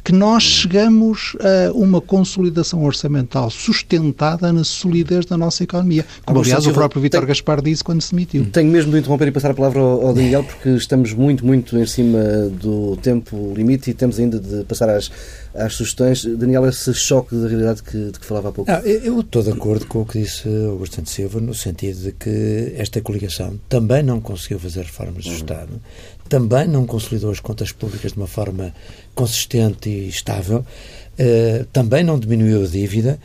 que 0.04 0.14
nós 0.14 0.44
chegamos 0.44 1.36
a 1.42 1.72
uma 1.74 2.00
consolidação 2.00 2.84
orçamental 2.84 3.50
sustentada 3.50 4.54
na 4.54 4.64
solidez 4.64 5.26
da 5.26 5.38
nossa 5.38 5.64
economia. 5.64 6.06
Como, 6.26 6.42
aliás, 6.42 6.66
o 6.66 6.72
próprio 6.72 7.02
Vítor 7.02 7.26
Gaspar 7.26 7.62
disse 7.62 7.84
quando 7.84 8.02
se 8.02 8.12
demitiu. 8.12 8.46
Tenho 8.46 8.72
mesmo 8.72 8.92
de 8.92 9.00
interromper 9.00 9.28
e 9.28 9.32
passar 9.32 9.52
a 9.52 9.54
palavra 9.54 9.82
ao, 9.82 10.14
Daniel, 10.14 10.44
porque 10.44 10.70
estamos 10.70 11.14
muito, 11.14 11.46
muito 11.46 11.78
em 11.78 11.86
cima 11.86 12.20
do 12.50 12.98
tempo 12.98 13.54
limite 13.56 13.92
e 13.92 13.94
temos 13.94 14.20
ainda 14.20 14.40
de 14.40 14.64
passar 14.64 14.90
às, 14.90 15.12
às 15.54 15.74
sugestões. 15.74 16.24
Daniel, 16.24 16.66
esse 16.68 16.94
choque 16.94 17.36
de 17.36 17.48
realidade 17.48 17.84
que, 17.84 18.12
de 18.12 18.20
que 18.20 18.26
falava 18.26 18.50
há 18.50 18.52
pouco. 18.52 18.72
Ah, 18.72 18.82
eu 18.86 19.20
estou 19.20 19.44
de 19.44 19.52
acordo 19.52 19.86
com 19.86 20.02
o 20.02 20.06
que 20.06 20.20
disse 20.20 20.48
Augusto 20.68 21.02
de 21.02 21.10
Silva, 21.10 21.40
no 21.42 21.54
sentido 21.54 22.00
de 22.02 22.12
que 22.14 22.74
esta 22.78 23.02
coligação 23.02 23.60
também 23.68 24.04
não 24.04 24.22
conseguiu 24.22 24.60
fazer 24.60 24.82
reformas 24.82 25.26
do 25.26 25.32
uhum. 25.32 25.36
Estado, 25.36 25.82
também 26.28 26.68
não 26.68 26.86
consolidou 26.86 27.32
as 27.32 27.40
contas 27.40 27.72
públicas 27.72 28.12
de 28.12 28.18
uma 28.18 28.28
forma 28.28 28.74
consistente 29.16 29.90
e 29.90 30.08
estável, 30.08 30.60
uh, 30.60 31.66
também 31.74 32.04
não 32.04 32.20
diminuiu 32.20 32.64
a 32.64 32.68
dívida. 32.68 33.20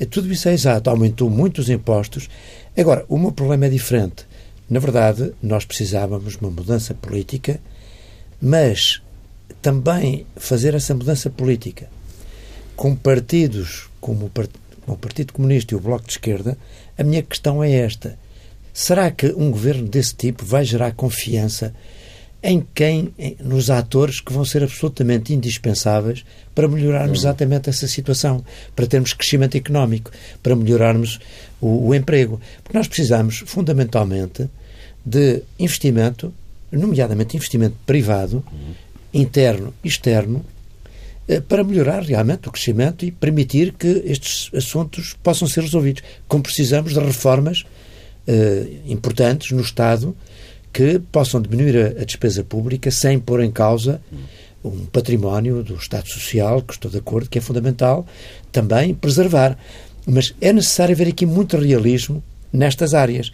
Uh, 0.00 0.06
tudo 0.06 0.30
isso 0.32 0.48
é 0.48 0.52
exato, 0.52 0.90
aumentou 0.90 1.30
muito 1.30 1.60
os 1.60 1.70
impostos. 1.70 2.28
Agora, 2.76 3.04
o 3.08 3.18
meu 3.18 3.32
problema 3.32 3.66
é 3.66 3.68
diferente. 3.68 4.26
Na 4.68 4.80
verdade, 4.80 5.32
nós 5.42 5.64
precisávamos 5.64 6.34
de 6.34 6.40
uma 6.40 6.50
mudança 6.50 6.94
política, 6.94 7.58
mas 8.40 9.00
também 9.62 10.26
fazer 10.36 10.74
essa 10.74 10.94
mudança 10.94 11.30
política 11.30 11.88
com 12.78 12.94
partidos 12.94 13.88
como 14.00 14.26
o, 14.26 14.92
o 14.92 14.96
Partido 14.96 15.32
Comunista 15.32 15.74
e 15.74 15.76
o 15.76 15.80
Bloco 15.80 16.06
de 16.06 16.12
Esquerda, 16.12 16.56
a 16.96 17.02
minha 17.02 17.24
questão 17.24 17.62
é 17.62 17.72
esta. 17.72 18.16
Será 18.72 19.10
que 19.10 19.26
um 19.32 19.50
governo 19.50 19.88
desse 19.88 20.14
tipo 20.14 20.44
vai 20.44 20.64
gerar 20.64 20.92
confiança 20.92 21.74
em 22.42 22.64
quem, 22.72 23.12
nos 23.40 23.68
atores 23.68 24.20
que 24.20 24.32
vão 24.32 24.44
ser 24.44 24.62
absolutamente 24.62 25.34
indispensáveis 25.34 26.24
para 26.54 26.68
melhorarmos 26.68 27.20
exatamente 27.20 27.68
essa 27.68 27.88
situação, 27.88 28.44
para 28.76 28.86
termos 28.86 29.12
crescimento 29.12 29.56
económico, 29.56 30.10
para 30.42 30.54
melhorarmos 30.54 31.18
o, 31.60 31.88
o 31.88 31.94
emprego. 31.94 32.40
Porque 32.62 32.78
nós 32.78 32.86
precisamos, 32.86 33.42
fundamentalmente, 33.46 34.48
de 35.04 35.42
investimento, 35.58 36.32
nomeadamente 36.70 37.36
investimento 37.36 37.76
privado, 37.84 38.44
interno 39.12 39.74
e 39.82 39.88
externo, 39.88 40.44
eh, 41.26 41.40
para 41.40 41.64
melhorar 41.64 42.02
realmente 42.02 42.48
o 42.48 42.52
crescimento 42.52 43.04
e 43.04 43.10
permitir 43.10 43.72
que 43.72 44.02
estes 44.04 44.50
assuntos 44.54 45.16
possam 45.22 45.48
ser 45.48 45.62
resolvidos. 45.62 46.02
Como 46.28 46.42
precisamos 46.42 46.92
de 46.92 47.00
reformas 47.00 47.64
eh, 48.26 48.66
importantes 48.86 49.50
no 49.50 49.60
Estado 49.60 50.14
que 50.72 50.98
possam 50.98 51.40
diminuir 51.40 51.76
a, 51.76 52.02
a, 52.02 52.04
despesa 52.04 52.44
pública 52.44 52.90
sem 52.90 53.18
pôr 53.18 53.42
em 53.42 53.50
causa 53.50 54.00
um 54.64 54.86
património 54.86 55.62
do 55.62 55.74
Estado 55.74 56.08
Social, 56.08 56.62
que 56.62 56.74
estou 56.74 56.90
de 56.90 56.98
acordo, 56.98 57.28
que 57.28 57.38
é 57.38 57.40
fundamental 57.40 58.06
também 58.50 58.94
preservar. 58.94 59.56
Mas 60.06 60.34
é 60.40 60.52
necessário 60.52 60.94
haver 60.94 61.08
aqui 61.08 61.26
muito 61.26 61.56
realismo 61.56 62.22
nestas 62.52 62.94
áreas. 62.94 63.30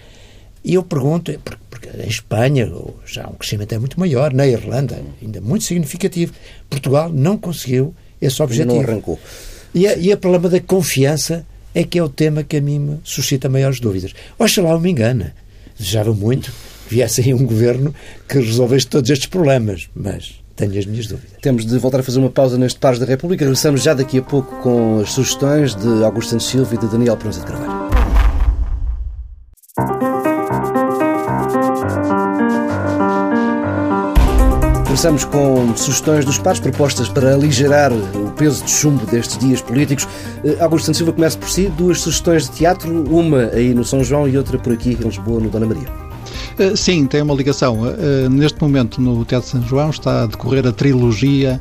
E 0.62 0.74
eu 0.74 0.82
pergunto, 0.82 1.32
porque, 1.44 1.62
porque 1.70 1.88
em 2.02 2.08
Espanha 2.08 2.70
já 3.06 3.28
um 3.28 3.34
crescimento 3.34 3.74
é 3.74 3.78
muito 3.78 3.98
maior, 3.98 4.32
na 4.32 4.46
Irlanda 4.46 5.00
ainda 5.22 5.40
muito 5.40 5.64
significativo. 5.64 6.32
Portugal 6.68 7.10
não 7.10 7.36
conseguiu 7.36 7.94
esse 8.20 8.42
objetivo. 8.42 8.74
Não 8.74 8.82
arrancou. 8.82 9.18
E, 9.74 9.86
a, 9.86 9.96
e 9.96 10.12
o 10.12 10.16
problema 10.16 10.48
da 10.48 10.60
confiança 10.60 11.46
é 11.74 11.84
que 11.84 11.98
é 11.98 12.02
o 12.02 12.08
tema 12.08 12.44
que 12.44 12.56
a 12.56 12.60
mim 12.60 12.78
me 12.78 13.00
suscita 13.02 13.48
maiores 13.48 13.80
dúvidas. 13.80 14.14
Oxalá 14.38 14.70
eu 14.70 14.80
me 14.80 14.90
engana. 14.90 15.34
Desejava 15.76 16.14
muito 16.14 16.52
viesse 16.88 17.20
aí 17.20 17.34
um 17.34 17.44
governo 17.44 17.94
que 18.28 18.38
resolvesse 18.38 18.86
todos 18.86 19.10
estes 19.10 19.26
problemas, 19.26 19.88
mas 19.94 20.42
tenho 20.56 20.78
as 20.78 20.86
minhas 20.86 21.06
dúvidas. 21.06 21.32
Temos 21.42 21.66
de 21.66 21.78
voltar 21.78 22.00
a 22.00 22.02
fazer 22.02 22.18
uma 22.18 22.30
pausa 22.30 22.56
neste 22.56 22.78
Pares 22.78 22.98
da 22.98 23.06
República. 23.06 23.44
Regressamos 23.44 23.82
já 23.82 23.94
daqui 23.94 24.18
a 24.18 24.22
pouco 24.22 24.62
com 24.62 25.00
as 25.00 25.12
sugestões 25.12 25.74
de 25.74 26.04
Augusto 26.04 26.30
Santos 26.30 26.46
Silva 26.46 26.74
e 26.74 26.78
de 26.78 26.86
Daniel 26.86 27.16
Pronza 27.16 27.40
de 27.40 27.46
Carvalho. 27.46 27.84
Começamos 34.86 35.24
com 35.24 35.76
sugestões 35.76 36.24
dos 36.24 36.38
pares, 36.38 36.60
propostas 36.60 37.08
para 37.08 37.34
aligerar 37.34 37.92
o 37.92 38.30
peso 38.30 38.64
de 38.64 38.70
chumbo 38.70 39.04
destes 39.06 39.36
dias 39.38 39.60
políticos. 39.60 40.06
Eh, 40.44 40.56
Augusto 40.60 40.86
Santos 40.86 40.98
Silva 40.98 41.12
começa 41.12 41.36
por 41.36 41.50
si. 41.50 41.66
Duas 41.76 42.00
sugestões 42.00 42.48
de 42.48 42.52
teatro, 42.52 43.04
uma 43.10 43.50
aí 43.52 43.74
no 43.74 43.84
São 43.84 44.04
João 44.04 44.28
e 44.28 44.38
outra 44.38 44.56
por 44.56 44.72
aqui 44.72 44.90
em 44.90 44.94
Lisboa, 44.94 45.40
no 45.40 45.50
Dona 45.50 45.66
Maria. 45.66 46.03
Eh, 46.58 46.76
sim, 46.76 47.06
tem 47.06 47.22
uma 47.22 47.34
ligação. 47.34 47.80
Eh, 47.86 48.28
neste 48.28 48.60
momento, 48.60 49.00
no 49.00 49.24
Teatro 49.24 49.48
São 49.48 49.62
João, 49.66 49.90
está 49.90 50.22
a 50.22 50.26
decorrer 50.26 50.66
a 50.66 50.72
trilogia 50.72 51.60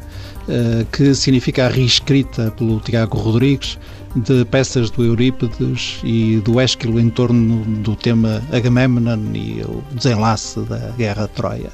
que 0.91 1.15
significa 1.15 1.67
a 1.67 1.69
reescrita 1.69 2.51
pelo 2.57 2.77
Tiago 2.81 3.17
Rodrigues 3.17 3.79
de 4.15 4.45
peças 4.45 4.89
do 4.91 5.03
Eurípides 5.03 5.99
e 6.03 6.41
do 6.43 6.59
Ésquilo 6.59 6.99
em 6.99 7.09
torno 7.09 7.63
do 7.81 7.95
tema 7.95 8.41
Agamemnon 8.51 9.33
e 9.33 9.61
o 9.61 9.81
desenlace 9.93 10.59
da 10.61 10.91
Guerra 10.97 11.27
de 11.27 11.29
Troia. 11.29 11.71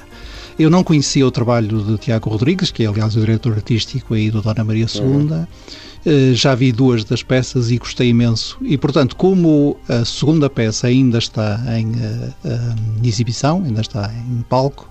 Eu 0.58 0.70
não 0.70 0.84
conhecia 0.84 1.26
o 1.26 1.30
trabalho 1.30 1.82
de 1.82 1.98
Tiago 1.98 2.28
Rodrigues, 2.30 2.70
que 2.70 2.84
é 2.84 2.86
aliás 2.86 3.16
o 3.16 3.20
diretor 3.20 3.54
artístico 3.54 4.14
aí 4.14 4.30
do 4.30 4.42
Dona 4.42 4.62
Maria 4.62 4.86
II. 4.94 5.02
Uhum. 5.02 5.46
Uh, 6.04 6.34
já 6.34 6.54
vi 6.54 6.72
duas 6.72 7.04
das 7.04 7.22
peças 7.22 7.70
e 7.70 7.78
gostei 7.78 8.08
imenso. 8.08 8.56
E, 8.62 8.78
portanto, 8.78 9.16
como 9.16 9.76
a 9.88 10.04
segunda 10.04 10.48
peça 10.48 10.86
ainda 10.86 11.18
está 11.18 11.60
em 11.78 11.88
uh, 11.90 13.04
exibição, 13.04 13.62
ainda 13.64 13.80
está 13.80 14.10
em 14.12 14.42
palco, 14.48 14.88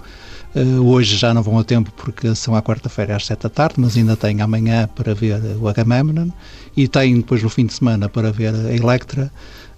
hoje 0.84 1.16
já 1.16 1.32
não 1.32 1.43
vão 1.43 1.60
a 1.60 1.64
tempo 1.64 1.91
porque 1.95 2.34
são 2.34 2.55
à 2.55 2.62
quarta-feira 2.62 3.16
às 3.16 3.24
sete 3.24 3.43
da 3.43 3.49
tarde, 3.49 3.76
mas 3.78 3.95
ainda 3.95 4.16
tem 4.16 4.41
amanhã 4.41 4.89
para 4.95 5.14
ver 5.14 5.39
o 5.62 5.68
Agamemnon 5.68 6.30
e 6.76 6.88
tem 6.88 7.18
depois 7.18 7.43
no 7.43 7.49
fim 7.49 7.68
de 7.68 7.74
semana 7.74 8.10
para 8.10 8.32
ver 8.32 8.53
a 8.55 8.76
Electra. 8.76 9.32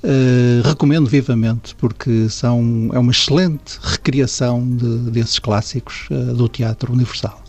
Uh, 0.03 0.67
recomendo 0.67 1.07
vivamente 1.07 1.75
porque 1.75 2.27
são, 2.27 2.89
é 2.91 2.97
uma 2.97 3.11
excelente 3.11 3.77
recriação 3.83 4.67
de, 4.75 5.11
desses 5.11 5.37
clássicos 5.37 6.07
uh, 6.09 6.33
do 6.33 6.49
teatro 6.49 6.91
universal. 6.91 7.39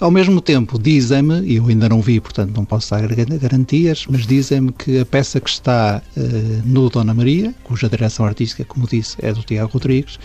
Ao 0.00 0.10
mesmo 0.10 0.40
tempo, 0.40 0.78
dizem-me, 0.78 1.40
e 1.42 1.56
eu 1.56 1.66
ainda 1.66 1.88
não 1.88 2.00
vi, 2.00 2.20
portanto 2.20 2.54
não 2.56 2.64
posso 2.64 2.90
dar 2.90 3.06
garantias, 3.08 4.06
mas 4.08 4.26
dizem-me 4.26 4.72
que 4.72 5.00
a 5.00 5.06
peça 5.06 5.40
que 5.40 5.50
está 5.50 6.02
uh, 6.16 6.20
no 6.64 6.88
Dona 6.88 7.14
Maria, 7.14 7.54
cuja 7.64 7.88
direção 7.88 8.24
artística, 8.24 8.64
como 8.64 8.86
disse, 8.86 9.16
é 9.20 9.32
do 9.32 9.42
Tiago 9.42 9.72
Rodrigues, 9.72 10.18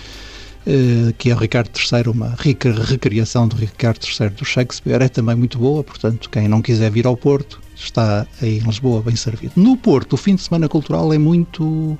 que 1.17 1.29
é 1.29 1.35
o 1.35 1.37
Ricardo 1.37 1.69
III, 1.77 2.11
uma 2.13 2.35
rica 2.39 2.71
recriação 2.71 3.47
do 3.47 3.55
Ricardo 3.55 3.99
III 4.01 4.29
do 4.29 4.45
Shakespeare, 4.45 5.01
é 5.01 5.09
também 5.09 5.35
muito 5.35 5.57
boa, 5.57 5.83
portanto, 5.83 6.29
quem 6.29 6.47
não 6.47 6.61
quiser 6.61 6.89
vir 6.89 7.05
ao 7.05 7.17
Porto, 7.17 7.61
está 7.85 8.25
em 8.41 8.59
Lisboa 8.59 9.01
bem 9.01 9.15
servido. 9.15 9.53
No 9.55 9.75
Porto, 9.77 10.13
o 10.13 10.17
fim 10.17 10.35
de 10.35 10.41
semana 10.41 10.67
cultural 10.67 11.13
é 11.13 11.17
muito 11.17 11.97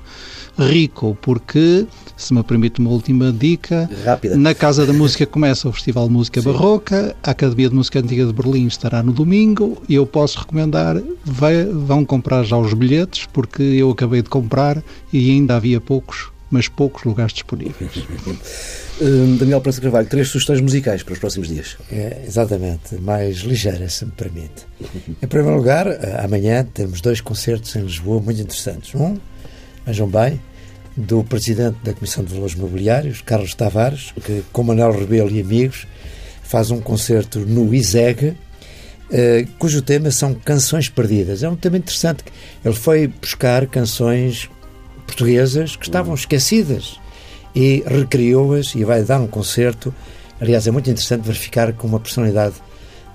rico, 0.58 1.16
porque, 1.20 1.86
se 2.16 2.32
me 2.32 2.42
permite 2.42 2.80
uma 2.80 2.90
última 2.90 3.32
dica, 3.32 3.88
Rápida. 4.04 4.36
na 4.36 4.54
Casa 4.54 4.86
da 4.86 4.92
Música 4.92 5.26
começa 5.26 5.68
o 5.68 5.72
Festival 5.72 6.06
de 6.06 6.12
Música 6.12 6.40
Sim. 6.40 6.52
Barroca, 6.52 7.16
a 7.22 7.30
Academia 7.30 7.68
de 7.68 7.74
Música 7.74 7.98
Antiga 7.98 8.26
de 8.26 8.32
Berlim 8.32 8.66
estará 8.66 9.02
no 9.02 9.12
domingo 9.12 9.82
e 9.88 9.94
eu 9.94 10.06
posso 10.06 10.38
recomendar, 10.38 11.00
vai, 11.24 11.64
vão 11.64 12.04
comprar 12.04 12.44
já 12.44 12.56
os 12.56 12.72
bilhetes, 12.74 13.26
porque 13.32 13.62
eu 13.62 13.90
acabei 13.90 14.22
de 14.22 14.28
comprar 14.28 14.82
e 15.12 15.30
ainda 15.30 15.56
havia 15.56 15.80
poucos 15.80 16.33
mas 16.54 16.68
poucos 16.68 17.02
lugares 17.02 17.32
disponíveis. 17.32 17.92
Hum, 19.02 19.36
Daniel 19.38 19.60
Prensa 19.60 19.80
Carvalho, 19.80 20.06
três 20.06 20.28
sugestões 20.28 20.60
musicais 20.60 21.02
para 21.02 21.14
os 21.14 21.18
próximos 21.18 21.48
dias. 21.48 21.76
É, 21.90 22.22
exatamente, 22.24 22.94
mais 22.94 23.38
ligeiras, 23.38 23.94
se 23.94 24.04
me 24.04 24.12
permite. 24.12 24.68
em 25.20 25.26
primeiro 25.26 25.56
lugar, 25.56 25.88
eh, 25.88 26.20
amanhã 26.22 26.64
temos 26.64 27.00
dois 27.00 27.20
concertos 27.20 27.74
em 27.74 27.80
Lisboa 27.80 28.20
muito 28.20 28.40
interessantes. 28.40 28.94
Um, 28.94 29.16
vejam 29.84 30.06
bem, 30.06 30.40
do 30.96 31.24
Presidente 31.24 31.76
da 31.82 31.92
Comissão 31.92 32.22
de 32.22 32.32
Valores 32.32 32.54
Mobiliários, 32.54 33.20
Carlos 33.20 33.52
Tavares, 33.52 34.12
que 34.24 34.44
com 34.52 34.62
Manuel 34.62 34.92
Rebelo 34.92 35.28
e 35.28 35.40
amigos 35.40 35.88
faz 36.44 36.70
um 36.70 36.80
concerto 36.80 37.40
no 37.40 37.74
ISEG, 37.74 38.36
eh, 39.10 39.44
cujo 39.58 39.82
tema 39.82 40.12
são 40.12 40.34
canções 40.34 40.88
perdidas. 40.88 41.42
É 41.42 41.48
um 41.48 41.56
tema 41.56 41.78
interessante. 41.78 42.22
Ele 42.64 42.76
foi 42.76 43.08
buscar 43.08 43.66
canções 43.66 44.48
portuguesas 45.06 45.76
que 45.76 45.84
estavam 45.84 46.14
esquecidas 46.14 46.98
e 47.54 47.84
recriou-as 47.86 48.74
e 48.74 48.84
vai 48.84 49.02
dar 49.02 49.20
um 49.20 49.26
concerto. 49.26 49.94
Aliás, 50.40 50.66
é 50.66 50.70
muito 50.70 50.90
interessante 50.90 51.22
verificar 51.22 51.72
que 51.72 51.86
uma 51.86 52.00
personalidade 52.00 52.54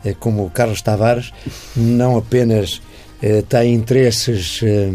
eh, 0.03 0.15
como 0.17 0.45
o 0.45 0.49
Carlos 0.49 0.81
Tavares 0.81 1.31
não 1.75 2.17
apenas 2.17 2.81
eh, 3.21 3.43
tem 3.47 3.73
interesses 3.73 4.61
eh, 4.63 4.93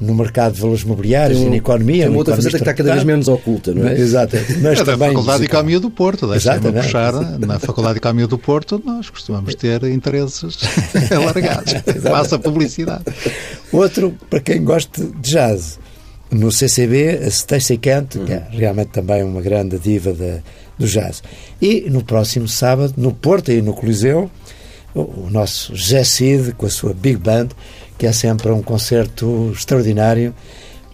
no 0.00 0.14
mercado 0.14 0.54
de 0.54 0.60
valores 0.60 0.84
mobiliários 0.84 1.40
um, 1.40 1.48
e 1.48 1.50
na 1.50 1.56
economia. 1.56 2.04
Tem 2.04 2.08
uma 2.08 2.18
outra 2.18 2.36
faceta 2.36 2.56
que 2.56 2.62
está 2.62 2.72
cada 2.72 2.92
vez 2.92 3.04
menos 3.04 3.28
oculta, 3.28 3.74
não 3.74 3.86
é? 3.86 3.94
Exato. 3.98 4.36
Mas 4.62 4.78
é 4.80 4.84
da 4.84 4.96
Faculdade 4.96 5.40
de 5.40 5.44
Economia 5.46 5.80
do 5.80 5.90
Porto, 5.90 6.26
deixa-me 6.28 6.72
puxar. 6.72 7.12
Na 7.38 7.58
Faculdade 7.58 7.94
de 7.94 7.98
Economia 7.98 8.26
do 8.26 8.38
Porto 8.38 8.80
nós 8.84 9.10
costumamos 9.10 9.54
ter 9.54 9.82
interesses 9.84 10.58
alargados. 11.14 11.74
Faça 12.02 12.38
publicidade. 12.38 13.04
Outro, 13.72 14.14
para 14.30 14.40
quem 14.40 14.62
gosta 14.62 15.04
de 15.04 15.30
jazz, 15.30 15.78
no 16.30 16.52
CCB, 16.52 17.20
a 17.24 17.30
Stacey 17.30 17.78
Kent, 17.78 18.16
uhum. 18.16 18.24
que 18.24 18.32
é 18.32 18.46
realmente 18.50 18.88
também 18.88 19.22
uma 19.22 19.40
grande 19.40 19.78
diva 19.78 20.12
de, 20.12 20.42
do 20.78 20.86
jazz. 20.86 21.22
E 21.60 21.88
no 21.90 22.02
próximo 22.02 22.46
sábado, 22.46 22.94
no 22.96 23.12
Porto 23.12 23.50
e 23.50 23.62
no 23.62 23.72
Coliseu, 23.72 24.30
o, 24.94 25.00
o 25.00 25.28
nosso 25.30 25.74
Cid, 25.76 26.52
com 26.52 26.66
a 26.66 26.70
sua 26.70 26.92
Big 26.92 27.16
Band, 27.16 27.48
que 27.96 28.06
é 28.06 28.12
sempre 28.12 28.50
um 28.50 28.62
concerto 28.62 29.50
extraordinário. 29.54 30.34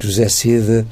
José 0.01 0.28
Cid, 0.28 0.87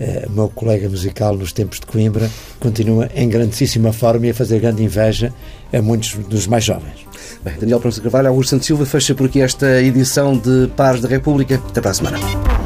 eh, 0.00 0.26
meu 0.30 0.48
colega 0.48 0.88
musical 0.88 1.36
nos 1.36 1.52
tempos 1.52 1.80
de 1.80 1.86
Coimbra, 1.86 2.30
continua 2.60 3.10
em 3.14 3.28
grandíssima 3.28 3.92
forma 3.92 4.26
e 4.26 4.30
a 4.30 4.34
fazer 4.34 4.60
grande 4.60 4.82
inveja 4.82 5.32
a 5.72 5.82
muitos 5.82 6.14
dos 6.14 6.46
mais 6.46 6.64
jovens. 6.64 7.06
Bem, 7.42 7.54
Daniel 7.58 7.80
Pronto 7.80 8.00
Carvalho, 8.00 8.28
Augusto 8.28 8.50
Santos 8.50 8.66
Silva 8.66 8.86
fecha 8.86 9.14
por 9.14 9.26
aqui 9.26 9.40
esta 9.40 9.82
edição 9.82 10.36
de 10.36 10.68
Pares 10.76 11.00
da 11.00 11.08
República. 11.08 11.56
Até 11.56 11.80
para 11.80 11.90
a 11.90 11.94
semana. 11.94 12.63